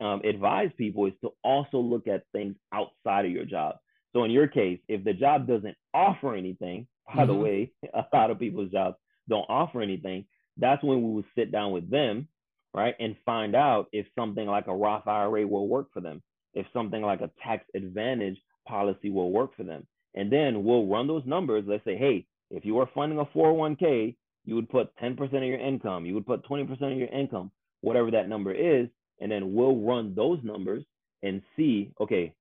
um, 0.00 0.20
advise 0.24 0.70
people 0.76 1.06
is 1.06 1.12
to 1.22 1.30
also 1.42 1.78
look 1.78 2.06
at 2.06 2.24
things 2.32 2.54
outside 2.72 3.24
of 3.24 3.32
your 3.32 3.44
job. 3.44 3.76
So 4.12 4.24
in 4.24 4.30
your 4.30 4.48
case, 4.48 4.78
if 4.88 5.04
the 5.04 5.12
job 5.12 5.46
doesn't 5.46 5.76
offer 5.94 6.34
anything, 6.34 6.86
by 7.06 7.22
mm-hmm. 7.22 7.32
the 7.32 7.34
way, 7.34 7.72
a 7.94 8.04
lot 8.12 8.30
of 8.30 8.38
people's 8.38 8.72
jobs 8.72 8.96
don't 9.28 9.46
offer 9.48 9.82
anything. 9.82 10.24
That's 10.56 10.82
when 10.82 11.02
we 11.02 11.12
would 11.12 11.24
sit 11.36 11.52
down 11.52 11.72
with 11.72 11.90
them, 11.90 12.28
right, 12.72 12.94
and 12.98 13.16
find 13.24 13.54
out 13.54 13.88
if 13.92 14.06
something 14.18 14.46
like 14.46 14.68
a 14.68 14.74
Roth 14.74 15.06
IRA 15.06 15.46
will 15.46 15.68
work 15.68 15.88
for 15.92 16.00
them, 16.00 16.22
if 16.54 16.66
something 16.72 17.02
like 17.02 17.20
a 17.20 17.30
tax 17.42 17.64
advantage 17.74 18.38
policy 18.66 19.10
will 19.10 19.30
work 19.30 19.54
for 19.56 19.64
them, 19.64 19.86
and 20.14 20.32
then 20.32 20.64
we'll 20.64 20.86
run 20.86 21.06
those 21.06 21.26
numbers. 21.26 21.64
Let's 21.66 21.84
say, 21.84 21.96
hey, 21.96 22.26
if 22.50 22.64
you 22.64 22.78
are 22.78 22.88
funding 22.94 23.18
a 23.18 23.24
401k, 23.26 24.16
you 24.44 24.54
would 24.54 24.70
put 24.70 24.96
10% 24.96 25.20
of 25.20 25.42
your 25.42 25.58
income, 25.58 26.06
you 26.06 26.14
would 26.14 26.26
put 26.26 26.48
20% 26.48 26.70
of 26.70 26.98
your 26.98 27.08
income, 27.08 27.50
whatever 27.80 28.10
that 28.12 28.28
number 28.28 28.52
is, 28.52 28.88
and 29.20 29.30
then 29.30 29.54
we'll 29.54 29.76
run 29.76 30.14
those 30.14 30.38
numbers 30.42 30.84
and 31.22 31.42
see 31.56 31.92
okay 32.00 32.32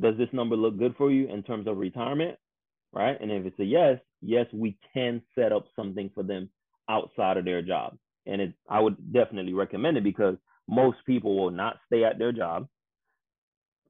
does 0.00 0.16
this 0.18 0.28
number 0.32 0.56
look 0.56 0.78
good 0.78 0.94
for 0.96 1.10
you 1.10 1.28
in 1.28 1.42
terms 1.42 1.66
of 1.66 1.78
retirement 1.78 2.36
right? 2.94 3.20
And 3.20 3.30
if 3.30 3.44
it's 3.44 3.58
a 3.58 3.64
yes 3.64 3.98
yes 4.22 4.46
we 4.52 4.78
can 4.94 5.20
set 5.34 5.52
up 5.52 5.66
something 5.76 6.10
for 6.14 6.22
them 6.22 6.48
outside 6.88 7.36
of 7.36 7.44
their 7.44 7.60
job. 7.60 7.98
And 8.26 8.40
it 8.40 8.54
i 8.70 8.80
would 8.80 9.12
definitely 9.12 9.52
recommend 9.52 9.96
it 9.96 10.04
because 10.04 10.36
most 10.68 10.98
people 11.04 11.36
will 11.36 11.50
not 11.50 11.76
stay 11.86 12.04
at 12.04 12.18
their 12.18 12.32
job 12.32 12.68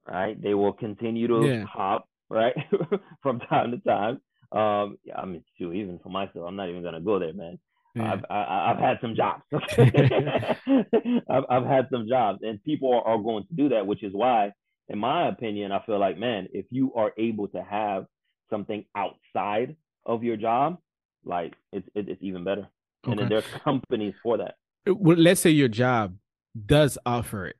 right? 0.07 0.39
They 0.41 0.53
will 0.53 0.73
continue 0.73 1.27
to 1.27 1.47
yeah. 1.47 1.63
hop 1.63 2.07
right 2.29 2.55
from 3.23 3.39
time 3.39 3.71
to 3.71 3.77
time. 3.77 4.21
Um 4.51 4.97
i 5.15 5.25
mean 5.25 5.43
shoot, 5.57 5.73
even 5.73 5.99
for 5.99 6.09
myself 6.09 6.45
i'm 6.47 6.55
not 6.55 6.69
even 6.69 6.83
gonna 6.83 7.01
go 7.01 7.19
there 7.19 7.33
man 7.33 7.59
yeah. 7.95 8.13
I've 8.13 8.25
I, 8.29 8.37
have 8.37 8.47
i 8.49 8.67
have 8.67 8.79
had 8.79 8.97
some 9.01 9.15
jobs. 9.15 9.43
I've 11.29 11.43
I've 11.49 11.65
had 11.65 11.87
some 11.91 12.07
jobs, 12.07 12.39
and 12.41 12.61
people 12.63 12.93
are, 12.93 13.15
are 13.15 13.17
going 13.17 13.45
to 13.47 13.53
do 13.55 13.69
that, 13.69 13.87
which 13.87 14.03
is 14.03 14.13
why, 14.13 14.51
in 14.89 14.99
my 14.99 15.29
opinion, 15.29 15.71
I 15.71 15.83
feel 15.85 15.99
like, 15.99 16.17
man, 16.17 16.47
if 16.51 16.65
you 16.69 16.93
are 16.93 17.13
able 17.17 17.47
to 17.49 17.63
have 17.63 18.05
something 18.49 18.85
outside 18.95 19.75
of 20.05 20.23
your 20.23 20.37
job, 20.37 20.77
like 21.23 21.53
it's 21.71 21.87
it, 21.95 22.09
it's 22.09 22.21
even 22.21 22.43
better. 22.43 22.67
Okay. 23.05 23.11
And 23.11 23.19
then 23.19 23.29
there's 23.29 23.45
companies 23.63 24.13
for 24.21 24.37
that. 24.37 24.55
Well, 24.87 25.17
let's 25.17 25.41
say 25.41 25.51
your 25.51 25.67
job 25.67 26.15
does 26.65 26.97
offer 27.05 27.47
it. 27.47 27.55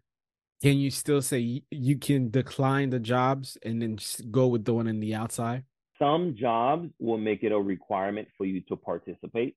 Can 0.61 0.77
you 0.77 0.89
still 0.89 1.21
say 1.21 1.63
you 1.69 1.97
can 1.97 2.29
decline 2.29 2.89
the 2.89 2.99
jobs 2.99 3.57
and 3.63 3.81
then 3.81 3.99
go 4.31 4.47
with 4.47 4.65
the 4.65 4.73
one 4.73 4.87
in 4.87 4.99
the 4.99 5.13
outside? 5.13 5.63
Some 5.99 6.35
jobs 6.37 6.89
will 6.99 7.17
make 7.17 7.43
it 7.43 7.51
a 7.51 7.59
requirement 7.59 8.27
for 8.37 8.45
you 8.45 8.61
to 8.67 8.75
participate 8.75 9.55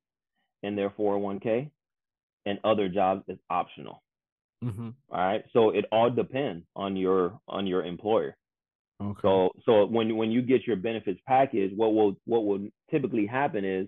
in 0.62 0.77
their 0.77 0.90
401k 0.90 1.71
and 2.47 2.59
other 2.64 2.88
jobs 2.88 3.25
is 3.29 3.38
optional. 3.51 4.03
Mm-hmm. 4.64 4.90
All 5.11 5.18
right. 5.18 5.44
So 5.53 5.71
it 5.71 5.85
all 5.92 6.11
depends 6.11 6.64
on 6.75 6.97
your 6.97 7.38
on 7.47 7.66
your 7.66 7.85
employer. 7.85 8.37
Okay. 9.01 9.21
So 9.23 9.51
so 9.64 9.87
when 9.87 10.16
when 10.16 10.31
you 10.31 10.42
get 10.42 10.66
your 10.66 10.77
benefits 10.77 11.21
package, 11.27 11.73
what 11.77 11.94
will 11.94 12.16
what 12.25 12.44
will 12.44 12.66
typically 12.90 13.27
happen 13.27 13.64
is 13.64 13.87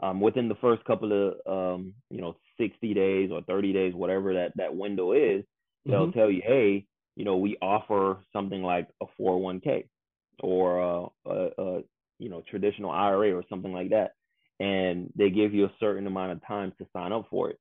um, 0.00 0.20
within 0.20 0.48
the 0.48 0.56
first 0.56 0.84
couple 0.84 1.12
of 1.46 1.76
um, 1.76 1.94
you 2.10 2.20
know 2.20 2.36
60 2.58 2.92
days 2.94 3.30
or 3.30 3.42
30 3.42 3.72
days, 3.72 3.94
whatever 3.94 4.34
that 4.34 4.52
that 4.56 4.74
window 4.74 5.12
is, 5.12 5.44
they'll 5.86 6.08
mm-hmm. 6.08 6.18
tell 6.18 6.30
you, 6.30 6.42
hey, 6.44 6.86
you 7.16 7.24
know, 7.24 7.36
we 7.36 7.56
offer 7.62 8.18
something 8.32 8.62
like 8.62 8.88
a 9.00 9.06
401k 9.20 9.86
or 10.40 10.78
a, 10.80 11.30
a, 11.30 11.48
a 11.58 11.82
you 12.18 12.28
know 12.28 12.42
traditional 12.50 12.90
IRA 12.90 13.32
or 13.32 13.44
something 13.48 13.72
like 13.72 13.90
that 13.90 14.12
and 14.60 15.10
they 15.16 15.30
give 15.30 15.54
you 15.54 15.64
a 15.64 15.72
certain 15.80 16.06
amount 16.06 16.32
of 16.32 16.46
time 16.46 16.72
to 16.78 16.86
sign 16.92 17.12
up 17.12 17.26
for 17.30 17.50
it. 17.50 17.58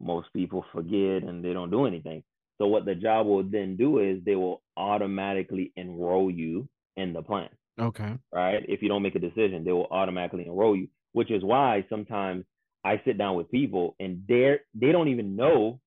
Most 0.00 0.28
people 0.34 0.64
forget 0.72 1.22
and 1.22 1.42
they 1.42 1.52
don't 1.52 1.70
do 1.70 1.86
anything. 1.86 2.24
So 2.58 2.66
what 2.66 2.84
the 2.84 2.94
job 2.94 3.26
will 3.26 3.44
then 3.44 3.76
do 3.76 4.00
is 4.00 4.22
they 4.24 4.34
will 4.34 4.60
automatically 4.76 5.72
enroll 5.76 6.30
you 6.30 6.68
in 6.96 7.12
the 7.12 7.22
plan. 7.22 7.48
Okay. 7.80 8.14
Right? 8.32 8.64
If 8.68 8.82
you 8.82 8.88
don't 8.88 9.02
make 9.02 9.14
a 9.14 9.20
decision, 9.20 9.64
they 9.64 9.72
will 9.72 9.88
automatically 9.90 10.44
enroll 10.46 10.76
you, 10.76 10.88
which 11.12 11.30
is 11.30 11.42
why 11.42 11.84
sometimes 11.88 12.44
I 12.84 13.00
sit 13.04 13.16
down 13.16 13.36
with 13.36 13.50
people 13.50 13.96
and 13.98 14.24
they're 14.28 14.60
they 14.74 14.92
don't 14.92 15.08
even 15.08 15.36
know 15.36 15.80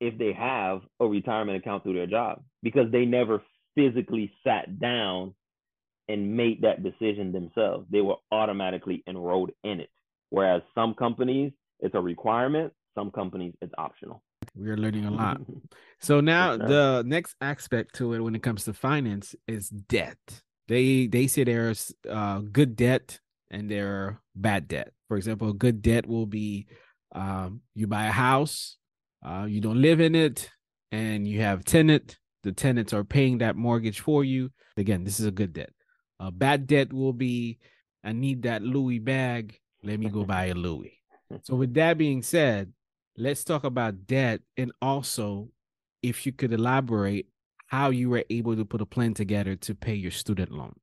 if 0.00 0.18
they 0.18 0.32
have 0.32 0.80
a 0.98 1.06
retirement 1.06 1.58
account 1.58 1.82
through 1.82 1.94
their 1.94 2.06
job 2.06 2.42
because 2.62 2.90
they 2.90 3.04
never 3.04 3.42
physically 3.74 4.32
sat 4.44 4.80
down 4.80 5.34
and 6.10 6.36
made 6.36 6.62
that 6.62 6.82
decision 6.82 7.32
themselves. 7.32 7.86
They 7.90 8.00
were 8.00 8.16
automatically 8.32 9.02
enrolled 9.06 9.50
in 9.62 9.80
it. 9.80 9.90
Whereas 10.30 10.62
some 10.74 10.94
companies, 10.94 11.52
it's 11.78 11.94
a 11.94 12.00
requirement. 12.00 12.72
Some 12.96 13.10
companies, 13.10 13.54
it's 13.62 13.72
optional. 13.78 14.22
We 14.56 14.68
are 14.70 14.76
learning 14.76 15.04
a 15.04 15.10
lot. 15.10 15.40
so 16.00 16.20
now 16.20 16.56
the 16.56 17.04
next 17.06 17.36
aspect 17.40 17.94
to 17.96 18.14
it 18.14 18.20
when 18.20 18.34
it 18.34 18.42
comes 18.42 18.64
to 18.64 18.72
finance 18.72 19.36
is 19.46 19.68
debt. 19.68 20.18
They 20.66 21.06
they 21.06 21.26
say 21.26 21.44
there's 21.44 21.92
uh, 22.08 22.40
good 22.40 22.74
debt 22.76 23.20
and 23.50 23.70
there 23.70 23.88
are 23.88 24.20
bad 24.34 24.68
debt. 24.68 24.92
For 25.08 25.16
example, 25.16 25.52
good 25.52 25.82
debt 25.82 26.06
will 26.06 26.26
be 26.26 26.66
um, 27.12 27.62
you 27.74 27.86
buy 27.86 28.06
a 28.06 28.12
house, 28.12 28.76
uh, 29.24 29.46
you 29.48 29.60
don't 29.60 29.82
live 29.82 30.00
in 30.00 30.14
it, 30.14 30.50
and 30.90 31.26
you 31.26 31.40
have 31.40 31.64
tenant. 31.64 32.18
The 32.42 32.52
tenants 32.52 32.92
are 32.92 33.04
paying 33.04 33.38
that 33.38 33.56
mortgage 33.56 34.00
for 34.00 34.24
you. 34.24 34.50
Again, 34.76 35.04
this 35.04 35.20
is 35.20 35.26
a 35.26 35.32
good 35.32 35.52
debt. 35.52 35.70
A 36.20 36.30
bad 36.30 36.66
debt 36.66 36.92
will 36.92 37.14
be 37.14 37.58
I 38.04 38.12
need 38.12 38.42
that 38.42 38.62
Louis 38.62 38.98
bag. 38.98 39.58
Let 39.82 39.98
me 39.98 40.08
go 40.08 40.24
buy 40.24 40.46
a 40.46 40.54
Louis. 40.54 40.92
So 41.42 41.54
with 41.54 41.74
that 41.74 41.96
being 41.96 42.22
said, 42.22 42.72
let's 43.16 43.42
talk 43.42 43.64
about 43.64 44.06
debt 44.06 44.42
and 44.56 44.72
also 44.82 45.48
if 46.02 46.26
you 46.26 46.32
could 46.32 46.52
elaborate 46.52 47.26
how 47.68 47.90
you 47.90 48.10
were 48.10 48.24
able 48.30 48.56
to 48.56 48.64
put 48.64 48.80
a 48.80 48.86
plan 48.86 49.14
together 49.14 49.56
to 49.56 49.74
pay 49.74 49.94
your 49.94 50.10
student 50.10 50.50
loan. 50.50 50.74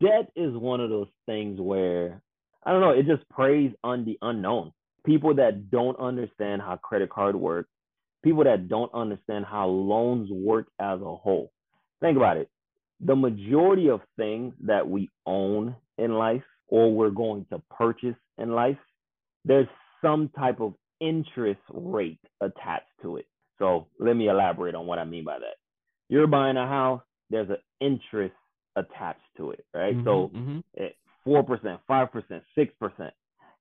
Debt 0.00 0.30
is 0.34 0.54
one 0.54 0.80
of 0.80 0.90
those 0.90 1.08
things 1.26 1.60
where 1.60 2.22
I 2.64 2.72
don't 2.72 2.80
know, 2.80 2.90
it 2.90 3.06
just 3.06 3.28
preys 3.28 3.72
on 3.84 4.04
the 4.04 4.18
unknown. 4.22 4.72
People 5.04 5.34
that 5.36 5.70
don't 5.70 5.98
understand 6.00 6.62
how 6.62 6.76
credit 6.76 7.10
card 7.10 7.36
works, 7.36 7.70
people 8.24 8.42
that 8.44 8.68
don't 8.68 8.92
understand 8.92 9.44
how 9.44 9.68
loans 9.68 10.28
work 10.32 10.66
as 10.80 11.00
a 11.00 11.14
whole. 11.14 11.52
Think 12.00 12.16
about 12.16 12.38
it. 12.38 12.50
The 13.00 13.16
majority 13.16 13.90
of 13.90 14.00
things 14.16 14.54
that 14.64 14.88
we 14.88 15.10
own 15.26 15.76
in 15.98 16.14
life 16.14 16.42
or 16.68 16.92
we're 16.92 17.10
going 17.10 17.46
to 17.50 17.62
purchase 17.70 18.16
in 18.38 18.50
life, 18.50 18.78
there's 19.44 19.68
some 20.02 20.30
type 20.36 20.60
of 20.60 20.74
interest 21.00 21.60
rate 21.70 22.20
attached 22.40 22.86
to 23.02 23.16
it. 23.16 23.26
So 23.58 23.86
let 23.98 24.16
me 24.16 24.28
elaborate 24.28 24.74
on 24.74 24.86
what 24.86 24.98
I 24.98 25.04
mean 25.04 25.24
by 25.24 25.38
that. 25.38 25.56
You're 26.08 26.26
buying 26.26 26.56
a 26.56 26.66
house, 26.66 27.02
there's 27.30 27.48
an 27.50 27.56
interest 27.80 28.34
attached 28.76 29.20
to 29.38 29.50
it, 29.50 29.64
right? 29.74 29.94
Mm-hmm, 29.96 30.04
so 30.04 30.30
mm-hmm. 30.34 31.28
4%, 31.28 31.78
5%, 31.88 32.42
6%. 32.58 33.10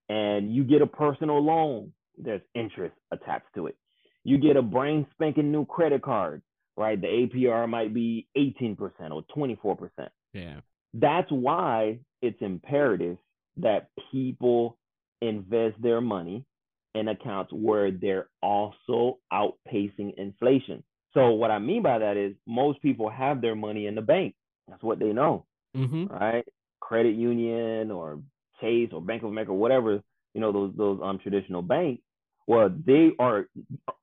And 0.08 0.54
you 0.54 0.64
get 0.64 0.82
a 0.82 0.88
personal 0.88 1.44
loan, 1.44 1.94
there's 2.18 2.42
interest 2.54 2.96
attached 3.12 3.48
to 3.56 3.68
it. 3.68 3.76
You 4.24 4.38
get 4.38 4.58
a 4.58 4.62
brain 4.62 5.08
spanking 5.14 5.52
new 5.52 5.66
credit 5.66 6.02
card, 6.02 6.42
right? 6.78 7.00
The 7.00 7.08
APR 7.08 7.68
might 7.70 7.94
be 7.94 8.28
18% 8.38 8.78
or 9.12 9.24
24%. 9.36 9.90
Yeah. 10.34 10.60
That's 10.94 11.32
why 11.32 12.00
it's 12.22 12.42
imperative 12.42 13.18
that 13.58 13.90
people 14.12 14.78
invest 15.22 15.82
their 15.82 16.02
money 16.02 16.46
in 16.94 17.08
accounts 17.08 17.52
where 17.54 17.92
they're 17.92 18.28
also 18.42 19.20
outpacing 19.32 20.16
inflation. 20.18 20.84
So 21.14 21.32
what 21.32 21.52
I 21.52 21.60
mean 21.60 21.82
by 21.82 22.00
that 22.00 22.18
is 22.18 22.34
most 22.46 22.82
people 22.82 23.10
have 23.10 23.42
their 23.42 23.56
money 23.56 23.88
in 23.88 23.96
the 23.96 24.02
bank. 24.02 24.36
That's 24.68 24.84
what 24.84 25.00
they 25.00 25.14
know, 25.14 25.46
mm-hmm. 25.76 26.08
right? 26.08 26.46
Credit 26.80 27.16
union 27.16 27.92
or 27.92 28.20
Chase 28.62 28.90
or 28.92 29.02
Bank 29.02 29.24
of 29.24 29.30
America, 29.30 29.54
whatever 29.54 30.02
you 30.34 30.42
know 30.42 30.52
those 30.52 30.74
those 30.78 31.00
um 31.02 31.18
traditional 31.20 31.62
banks. 31.62 32.04
Well, 32.48 32.70
they 32.86 33.12
are 33.18 33.48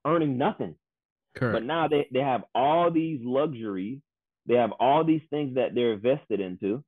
earning 0.04 0.36
nothing. 0.36 0.74
Correct. 1.34 1.54
But 1.54 1.64
now 1.64 1.88
they, 1.88 2.08
they 2.12 2.20
have 2.20 2.44
all 2.54 2.90
these 2.90 3.20
luxuries. 3.22 3.98
They 4.46 4.54
have 4.54 4.72
all 4.80 5.04
these 5.04 5.22
things 5.30 5.54
that 5.54 5.74
they're 5.74 5.94
invested 5.94 6.40
into 6.40 6.82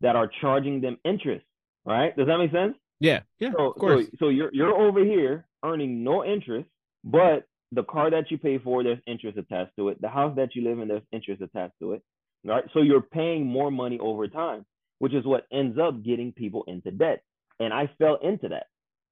that 0.00 0.16
are 0.16 0.30
charging 0.40 0.80
them 0.80 0.98
interest. 1.04 1.44
Right? 1.84 2.16
Does 2.16 2.26
that 2.26 2.38
make 2.38 2.52
sense? 2.52 2.76
Yeah, 3.00 3.20
yeah, 3.38 3.50
so, 3.56 3.70
of 3.70 3.76
course. 3.76 4.04
So, 4.04 4.16
so 4.18 4.28
you're 4.28 4.50
you're 4.52 4.76
over 4.76 5.02
here 5.02 5.46
earning 5.64 6.04
no 6.04 6.22
interest, 6.24 6.68
but 7.02 7.46
the 7.72 7.82
car 7.84 8.10
that 8.10 8.30
you 8.30 8.36
pay 8.36 8.58
for, 8.58 8.82
there's 8.82 8.98
interest 9.06 9.38
attached 9.38 9.74
to 9.76 9.88
it. 9.88 10.00
The 10.02 10.08
house 10.08 10.34
that 10.36 10.54
you 10.54 10.62
live 10.62 10.78
in, 10.80 10.88
there's 10.88 11.02
interest 11.10 11.40
attached 11.40 11.78
to 11.80 11.92
it. 11.92 12.02
Right? 12.44 12.64
So 12.74 12.82
you're 12.82 13.00
paying 13.00 13.46
more 13.46 13.70
money 13.70 13.98
over 13.98 14.28
time, 14.28 14.66
which 14.98 15.14
is 15.14 15.24
what 15.24 15.46
ends 15.50 15.78
up 15.78 16.02
getting 16.04 16.32
people 16.32 16.64
into 16.66 16.90
debt. 16.90 17.22
And 17.58 17.72
I 17.72 17.90
fell 17.98 18.18
into 18.22 18.48
that. 18.48 18.66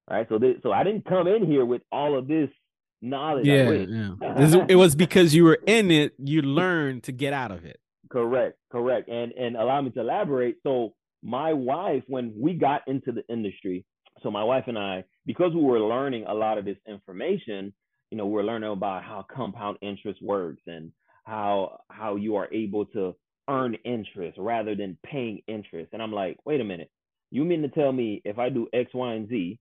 Right. 0.09 0.27
So 0.29 0.37
this, 0.39 0.55
so 0.63 0.71
I 0.71 0.83
didn't 0.83 1.05
come 1.05 1.27
in 1.27 1.45
here 1.45 1.65
with 1.65 1.81
all 1.91 2.17
of 2.17 2.27
this 2.27 2.49
knowledge. 3.01 3.45
Yeah, 3.45 3.69
yeah. 3.71 4.65
it 4.69 4.75
was 4.75 4.95
because 4.95 5.33
you 5.33 5.43
were 5.43 5.59
in 5.65 5.91
it, 5.91 6.13
you 6.17 6.41
learned 6.41 7.03
to 7.03 7.11
get 7.11 7.33
out 7.33 7.51
of 7.51 7.65
it. 7.65 7.79
Correct, 8.11 8.57
correct. 8.71 9.09
And 9.09 9.31
and 9.33 9.55
allow 9.55 9.81
me 9.81 9.91
to 9.91 10.01
elaborate. 10.01 10.57
So 10.63 10.93
my 11.21 11.53
wife, 11.53 12.03
when 12.07 12.33
we 12.35 12.53
got 12.53 12.81
into 12.87 13.11
the 13.11 13.23
industry, 13.29 13.85
so 14.23 14.31
my 14.31 14.43
wife 14.43 14.65
and 14.67 14.77
I, 14.77 15.03
because 15.25 15.53
we 15.53 15.61
were 15.61 15.79
learning 15.79 16.25
a 16.27 16.33
lot 16.33 16.57
of 16.57 16.65
this 16.65 16.77
information, 16.87 17.73
you 18.11 18.17
know, 18.17 18.25
we're 18.25 18.43
learning 18.43 18.71
about 18.71 19.03
how 19.03 19.25
compound 19.31 19.77
interest 19.81 20.19
works 20.21 20.63
and 20.67 20.91
how 21.25 21.79
how 21.89 22.15
you 22.15 22.35
are 22.35 22.51
able 22.51 22.85
to 22.87 23.15
earn 23.49 23.75
interest 23.85 24.37
rather 24.37 24.75
than 24.75 24.97
paying 25.05 25.41
interest. 25.47 25.89
And 25.93 26.01
I'm 26.01 26.13
like, 26.13 26.37
wait 26.45 26.61
a 26.61 26.63
minute, 26.63 26.89
you 27.31 27.45
mean 27.45 27.61
to 27.61 27.69
tell 27.69 27.91
me 27.91 28.21
if 28.25 28.39
I 28.39 28.49
do 28.49 28.67
X, 28.73 28.91
Y, 28.93 29.13
and 29.13 29.29
Z, 29.29 29.59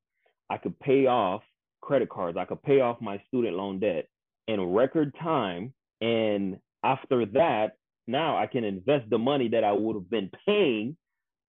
I 0.50 0.56
could 0.56 0.78
pay 0.78 1.06
off 1.06 1.42
credit 1.80 2.08
cards, 2.08 2.36
I 2.38 2.44
could 2.44 2.62
pay 2.62 2.80
off 2.80 3.00
my 3.00 3.20
student 3.28 3.56
loan 3.56 3.80
debt 3.80 4.08
in 4.46 4.60
record 4.60 5.14
time, 5.20 5.72
and 6.00 6.58
after 6.84 7.26
that, 7.26 7.72
now 8.06 8.36
I 8.38 8.46
can 8.46 8.64
invest 8.64 9.10
the 9.10 9.18
money 9.18 9.48
that 9.48 9.64
I 9.64 9.72
would 9.72 9.94
have 9.94 10.08
been 10.08 10.30
paying 10.46 10.96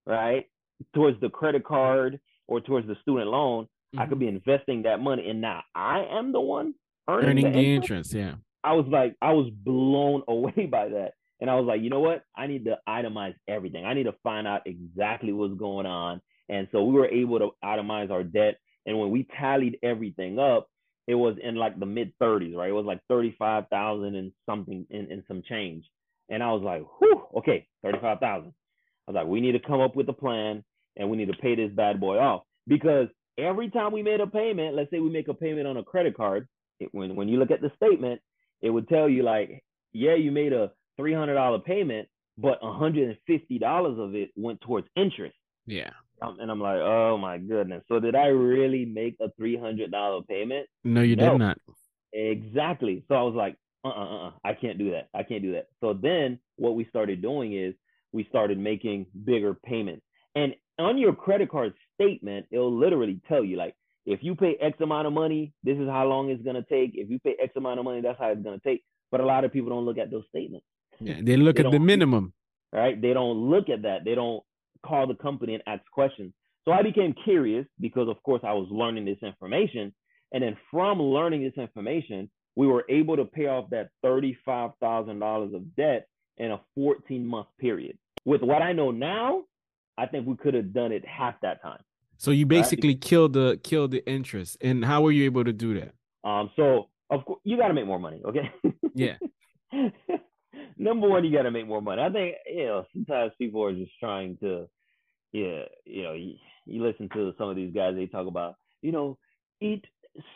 right, 0.09 0.45
towards 0.93 1.19
the 1.21 1.29
credit 1.29 1.63
card 1.63 2.19
or 2.47 2.59
towards 2.59 2.87
the 2.87 2.95
student 3.01 3.29
loan, 3.29 3.65
mm-hmm. 3.65 3.99
I 3.99 4.07
could 4.07 4.19
be 4.19 4.27
investing 4.27 4.83
that 4.83 4.99
money, 4.99 5.29
and 5.29 5.39
now 5.39 5.63
I 5.75 6.05
am 6.09 6.31
the 6.31 6.41
one 6.41 6.73
earning, 7.07 7.29
earning 7.29 7.45
the, 7.45 7.59
the 7.59 7.75
interest. 7.75 8.13
Yeah, 8.13 8.35
I 8.63 8.73
was 8.73 8.85
like, 8.87 9.15
I 9.21 9.33
was 9.33 9.49
blown 9.51 10.23
away 10.27 10.65
by 10.65 10.89
that, 10.89 11.13
and 11.39 11.49
I 11.49 11.55
was 11.55 11.65
like, 11.65 11.81
you 11.81 11.89
know 11.89 11.99
what? 11.99 12.23
I 12.35 12.47
need 12.47 12.65
to 12.65 12.77
itemize 12.87 13.35
everything. 13.47 13.85
I 13.85 13.93
need 13.93 14.05
to 14.05 14.15
find 14.23 14.47
out 14.47 14.61
exactly 14.65 15.31
what's 15.31 15.57
going 15.57 15.85
on, 15.85 16.21
and 16.49 16.67
so 16.71 16.83
we 16.83 16.93
were 16.93 17.07
able 17.07 17.39
to 17.39 17.49
itemize 17.63 18.11
our 18.11 18.23
debt. 18.23 18.57
And 18.85 18.99
when 18.99 19.11
we 19.11 19.27
tallied 19.39 19.77
everything 19.83 20.39
up, 20.39 20.69
it 21.07 21.15
was 21.15 21.35
in 21.43 21.55
like 21.55 21.79
the 21.79 21.85
mid 21.85 22.13
30s, 22.21 22.55
right? 22.55 22.69
It 22.69 22.73
was 22.73 22.85
like 22.85 23.01
35,000 23.09 24.15
and 24.15 24.31
something 24.45 24.85
in, 24.89 25.11
in 25.11 25.23
some 25.27 25.41
change. 25.47 25.85
And 26.29 26.43
I 26.43 26.51
was 26.51 26.61
like, 26.61 26.83
whew, 26.99 27.23
okay, 27.37 27.67
35,000 27.83 28.53
was 29.09 29.15
like, 29.15 29.27
we 29.27 29.41
need 29.41 29.53
to 29.53 29.59
come 29.59 29.81
up 29.81 29.95
with 29.95 30.07
a 30.09 30.13
plan 30.13 30.63
and 30.95 31.09
we 31.09 31.17
need 31.17 31.27
to 31.27 31.37
pay 31.37 31.55
this 31.55 31.71
bad 31.71 31.99
boy 31.99 32.17
off. 32.17 32.43
Because 32.67 33.07
every 33.37 33.69
time 33.69 33.91
we 33.91 34.03
made 34.03 34.21
a 34.21 34.27
payment, 34.27 34.75
let's 34.75 34.91
say 34.91 34.99
we 34.99 35.09
make 35.09 35.27
a 35.27 35.33
payment 35.33 35.67
on 35.67 35.77
a 35.77 35.83
credit 35.83 36.15
card, 36.15 36.47
it, 36.79 36.89
when, 36.91 37.15
when 37.15 37.27
you 37.27 37.37
look 37.37 37.51
at 37.51 37.61
the 37.61 37.71
statement, 37.75 38.21
it 38.61 38.69
would 38.69 38.87
tell 38.87 39.09
you 39.09 39.23
like, 39.23 39.63
yeah, 39.91 40.15
you 40.15 40.31
made 40.31 40.53
a 40.53 40.71
$300 40.99 41.65
payment, 41.65 42.07
but 42.37 42.61
$150 42.61 43.17
of 43.99 44.15
it 44.15 44.29
went 44.35 44.61
towards 44.61 44.87
interest. 44.95 45.35
Yeah. 45.65 45.91
And 46.21 46.51
I'm 46.51 46.59
like, 46.59 46.79
oh 46.79 47.17
my 47.17 47.37
goodness. 47.37 47.83
So 47.87 47.99
did 47.99 48.15
I 48.15 48.27
really 48.27 48.85
make 48.85 49.15
a 49.21 49.29
$300 49.41 50.27
payment? 50.27 50.67
No, 50.83 51.01
you 51.01 51.15
no. 51.15 51.31
did 51.31 51.39
not. 51.39 51.57
Exactly. 52.13 53.03
So 53.07 53.15
I 53.15 53.21
was 53.21 53.35
like, 53.35 53.55
uh 53.85 53.89
uh 53.89 54.27
uh, 54.27 54.31
I 54.43 54.53
can't 54.53 54.77
do 54.77 54.91
that. 54.91 55.07
I 55.13 55.23
can't 55.23 55.41
do 55.41 55.53
that. 55.53 55.67
So 55.79 55.93
then 55.93 56.39
what 56.57 56.75
we 56.75 56.85
started 56.89 57.21
doing 57.21 57.53
is 57.53 57.73
we 58.11 58.25
started 58.29 58.57
making 58.57 59.05
bigger 59.23 59.53
payments. 59.53 60.03
And 60.35 60.53
on 60.77 60.97
your 60.97 61.13
credit 61.13 61.49
card 61.49 61.73
statement, 61.93 62.47
it'll 62.51 62.77
literally 62.77 63.21
tell 63.27 63.43
you 63.43 63.57
like 63.57 63.75
if 64.05 64.19
you 64.23 64.35
pay 64.35 64.55
X 64.59 64.79
amount 64.81 65.07
of 65.07 65.13
money, 65.13 65.53
this 65.63 65.77
is 65.77 65.87
how 65.87 66.05
long 66.05 66.29
it's 66.29 66.43
gonna 66.43 66.65
take. 66.67 66.91
If 66.95 67.09
you 67.09 67.19
pay 67.19 67.35
X 67.41 67.53
amount 67.55 67.79
of 67.79 67.85
money, 67.85 68.01
that's 68.01 68.19
how 68.19 68.29
it's 68.29 68.41
gonna 68.41 68.59
take. 68.59 68.83
But 69.11 69.21
a 69.21 69.25
lot 69.25 69.43
of 69.43 69.53
people 69.53 69.69
don't 69.69 69.85
look 69.85 69.97
at 69.97 70.11
those 70.11 70.25
statements. 70.29 70.65
Yeah, 70.99 71.21
they 71.21 71.37
look 71.37 71.57
they 71.57 71.65
at 71.65 71.71
the 71.71 71.79
minimum. 71.79 72.33
Right? 72.73 72.99
They 72.99 73.13
don't 73.13 73.49
look 73.49 73.69
at 73.69 73.83
that. 73.83 74.05
They 74.05 74.15
don't 74.15 74.43
call 74.85 75.07
the 75.07 75.15
company 75.15 75.53
and 75.55 75.63
ask 75.67 75.81
questions. 75.91 76.33
So 76.65 76.71
I 76.71 76.83
became 76.83 77.13
curious 77.23 77.65
because 77.79 78.07
of 78.09 78.21
course 78.23 78.41
I 78.43 78.53
was 78.53 78.67
learning 78.69 79.05
this 79.05 79.17
information. 79.21 79.93
And 80.31 80.43
then 80.43 80.57
from 80.69 81.01
learning 81.01 81.43
this 81.43 81.57
information, 81.57 82.29
we 82.55 82.67
were 82.67 82.85
able 82.89 83.15
to 83.15 83.25
pay 83.25 83.47
off 83.47 83.69
that 83.71 83.89
$35,000 84.05 85.55
of 85.55 85.75
debt 85.75 86.07
in 86.37 86.51
a 86.51 86.61
14 86.75 87.25
month 87.25 87.47
period. 87.59 87.97
With 88.25 88.41
what 88.41 88.61
I 88.61 88.73
know 88.73 88.91
now, 88.91 89.43
I 89.97 90.05
think 90.05 90.27
we 90.27 90.35
could 90.35 90.53
have 90.53 90.73
done 90.73 90.91
it 90.91 91.03
half 91.05 91.35
that 91.41 91.61
time. 91.61 91.79
So 92.17 92.31
you 92.31 92.45
basically 92.45 92.89
right? 92.89 93.01
killed 93.01 93.33
the 93.33 93.59
killed 93.63 93.91
the 93.91 94.05
interest. 94.07 94.57
And 94.61 94.83
how 94.83 95.01
were 95.01 95.11
you 95.11 95.23
able 95.23 95.45
to 95.45 95.53
do 95.53 95.79
that? 95.79 95.93
Um, 96.29 96.51
so 96.55 96.89
of 97.09 97.25
course 97.25 97.39
you 97.43 97.57
gotta 97.57 97.73
make 97.73 97.85
more 97.85 97.99
money, 97.99 98.21
okay? 98.25 98.51
Yeah. 98.93 99.15
Number 100.77 101.09
one, 101.09 101.25
you 101.25 101.35
gotta 101.35 101.51
make 101.51 101.67
more 101.67 101.81
money. 101.81 102.01
I 102.01 102.09
think, 102.09 102.35
you 102.47 102.65
know, 102.65 102.85
sometimes 102.93 103.33
people 103.37 103.63
are 103.63 103.73
just 103.73 103.91
trying 103.99 104.37
to 104.37 104.67
yeah, 105.31 105.63
you 105.85 106.03
know, 106.03 106.13
you, 106.13 106.35
you 106.65 106.83
listen 106.83 107.07
to 107.09 107.33
some 107.37 107.49
of 107.49 107.55
these 107.55 107.73
guys, 107.73 107.93
they 107.95 108.07
talk 108.07 108.27
about, 108.27 108.55
you 108.81 108.91
know, 108.91 109.17
eat 109.61 109.85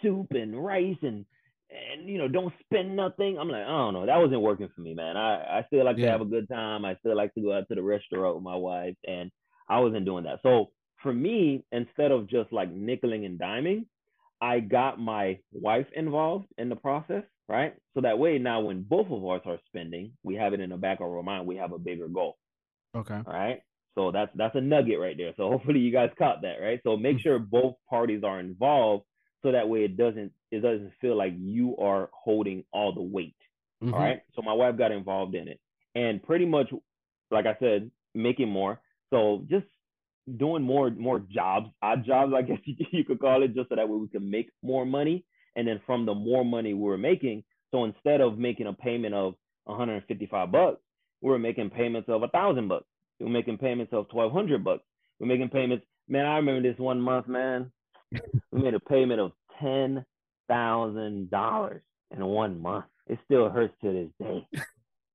soup 0.01 0.27
and 0.31 0.63
rice 0.63 0.97
and 1.01 1.25
and 1.71 2.07
you 2.07 2.19
know 2.19 2.27
don't 2.27 2.53
spend 2.63 2.95
nothing. 2.95 3.37
I'm 3.39 3.49
like 3.49 3.63
i 3.63 3.67
don't 3.67 3.93
know. 3.93 4.05
That 4.05 4.19
wasn't 4.19 4.41
working 4.41 4.69
for 4.75 4.81
me 4.81 4.93
man. 4.93 5.17
I 5.17 5.59
i 5.59 5.63
still 5.67 5.83
like 5.83 5.97
yeah. 5.97 6.05
to 6.05 6.11
have 6.11 6.21
a 6.21 6.25
good 6.25 6.47
time. 6.47 6.85
I 6.85 6.95
still 6.97 7.15
like 7.15 7.33
to 7.33 7.41
go 7.41 7.53
out 7.53 7.67
to 7.69 7.75
the 7.75 7.81
restaurant 7.81 8.35
with 8.35 8.43
my 8.43 8.55
wife 8.55 8.95
and 9.07 9.31
i 9.69 9.79
wasn't 9.79 10.05
doing 10.05 10.25
that. 10.25 10.39
So 10.43 10.71
for 11.03 11.13
me 11.13 11.63
instead 11.71 12.11
of 12.11 12.27
just 12.29 12.51
like 12.51 12.73
nickeling 12.73 13.25
and 13.25 13.39
diming 13.39 13.85
i 14.41 14.59
got 14.59 14.99
my 14.99 15.37
wife 15.51 15.85
involved 15.95 16.47
in 16.57 16.69
the 16.69 16.75
process 16.75 17.23
right 17.49 17.73
so 17.93 18.01
that 18.01 18.17
way 18.17 18.37
now 18.37 18.61
when 18.61 18.83
both 18.83 19.07
of 19.09 19.25
us 19.25 19.41
are 19.45 19.59
spending 19.67 20.11
we 20.23 20.35
have 20.35 20.53
it 20.53 20.59
in 20.59 20.69
the 20.69 20.77
back 20.77 20.99
of 20.99 21.07
our 21.07 21.23
mind 21.23 21.45
we 21.45 21.57
have 21.57 21.73
a 21.73 21.79
bigger 21.79 22.07
goal 22.07 22.37
okay 22.95 23.19
all 23.25 23.33
right 23.33 23.61
so 23.95 24.11
that's 24.11 24.31
that's 24.35 24.55
a 24.55 24.61
nugget 24.61 24.99
right 24.99 25.17
there 25.17 25.33
so 25.37 25.49
hopefully 25.51 25.79
you 25.79 25.91
guys 25.91 26.09
caught 26.17 26.41
that 26.41 26.57
right 26.61 26.79
so 26.83 26.95
make 26.95 27.17
mm. 27.17 27.21
sure 27.21 27.39
both 27.39 27.75
parties 27.89 28.23
are 28.23 28.39
involved 28.39 29.03
so 29.43 29.51
that 29.51 29.67
way 29.67 29.83
it 29.83 29.97
doesn't 29.97 30.31
it 30.51 30.61
doesn't 30.61 30.93
feel 31.01 31.17
like 31.17 31.33
you 31.37 31.75
are 31.77 32.09
holding 32.13 32.63
all 32.71 32.93
the 32.93 33.01
weight. 33.01 33.35
Mm-hmm. 33.83 33.93
All 33.93 33.99
right. 33.99 34.21
So 34.35 34.41
my 34.41 34.53
wife 34.53 34.77
got 34.77 34.91
involved 34.91 35.35
in 35.35 35.47
it. 35.47 35.59
And 35.95 36.23
pretty 36.23 36.45
much, 36.45 36.69
like 37.29 37.45
I 37.45 37.57
said, 37.59 37.91
making 38.15 38.49
more. 38.49 38.79
So 39.11 39.45
just 39.49 39.65
doing 40.37 40.63
more 40.63 40.89
more 40.91 41.19
jobs, 41.19 41.67
odd 41.81 42.05
jobs, 42.05 42.33
I 42.35 42.41
guess 42.41 42.59
you 42.65 43.03
could 43.03 43.19
call 43.19 43.43
it, 43.43 43.53
just 43.53 43.69
so 43.69 43.75
that 43.75 43.89
way 43.89 43.97
we 43.97 44.07
can 44.07 44.29
make 44.29 44.49
more 44.63 44.85
money. 44.85 45.25
And 45.55 45.67
then 45.67 45.81
from 45.85 46.05
the 46.05 46.13
more 46.13 46.43
money 46.43 46.73
we 46.73 46.81
were 46.81 46.97
making, 46.97 47.43
So 47.71 47.85
instead 47.85 48.21
of 48.21 48.37
making 48.37 48.67
a 48.67 48.73
payment 48.73 49.13
of 49.13 49.35
155 49.65 50.51
bucks, 50.51 50.81
we 51.21 51.29
were 51.29 51.39
making 51.39 51.69
payments 51.69 52.09
of 52.09 52.23
a 52.23 52.27
thousand 52.27 52.67
bucks. 52.67 52.85
We 53.19 53.25
were 53.25 53.31
making 53.31 53.57
payments 53.57 53.93
of 53.93 54.07
1200 54.11 54.63
bucks. 54.63 54.83
We 55.19 55.27
we're 55.27 55.35
making 55.35 55.49
payments. 55.49 55.85
Man, 56.07 56.25
I 56.25 56.35
remember 56.37 56.61
this 56.61 56.79
one 56.79 56.99
month, 56.99 57.27
man. 57.27 57.71
we 58.51 58.61
made 58.61 58.73
a 58.73 58.79
payment 58.79 59.21
of 59.21 59.31
ten 59.61 60.05
thousand 60.47 61.29
dollars 61.31 61.81
in 62.11 62.25
one 62.25 62.61
month. 62.61 62.85
It 63.07 63.19
still 63.25 63.49
hurts 63.49 63.73
to 63.81 63.91
this 63.91 64.27
day. 64.27 64.47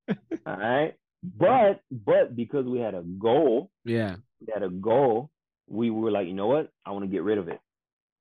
All 0.46 0.56
right. 0.56 0.94
But 1.22 1.80
but 1.90 2.34
because 2.36 2.64
we 2.64 2.78
had 2.78 2.94
a 2.94 3.02
goal, 3.02 3.70
yeah, 3.84 4.16
we 4.40 4.52
had 4.52 4.62
a 4.62 4.70
goal, 4.70 5.30
we 5.68 5.90
were 5.90 6.10
like, 6.10 6.26
you 6.26 6.34
know 6.34 6.46
what? 6.46 6.70
I 6.86 6.92
want 6.92 7.04
to 7.04 7.10
get 7.10 7.22
rid 7.22 7.38
of 7.38 7.48
it. 7.48 7.60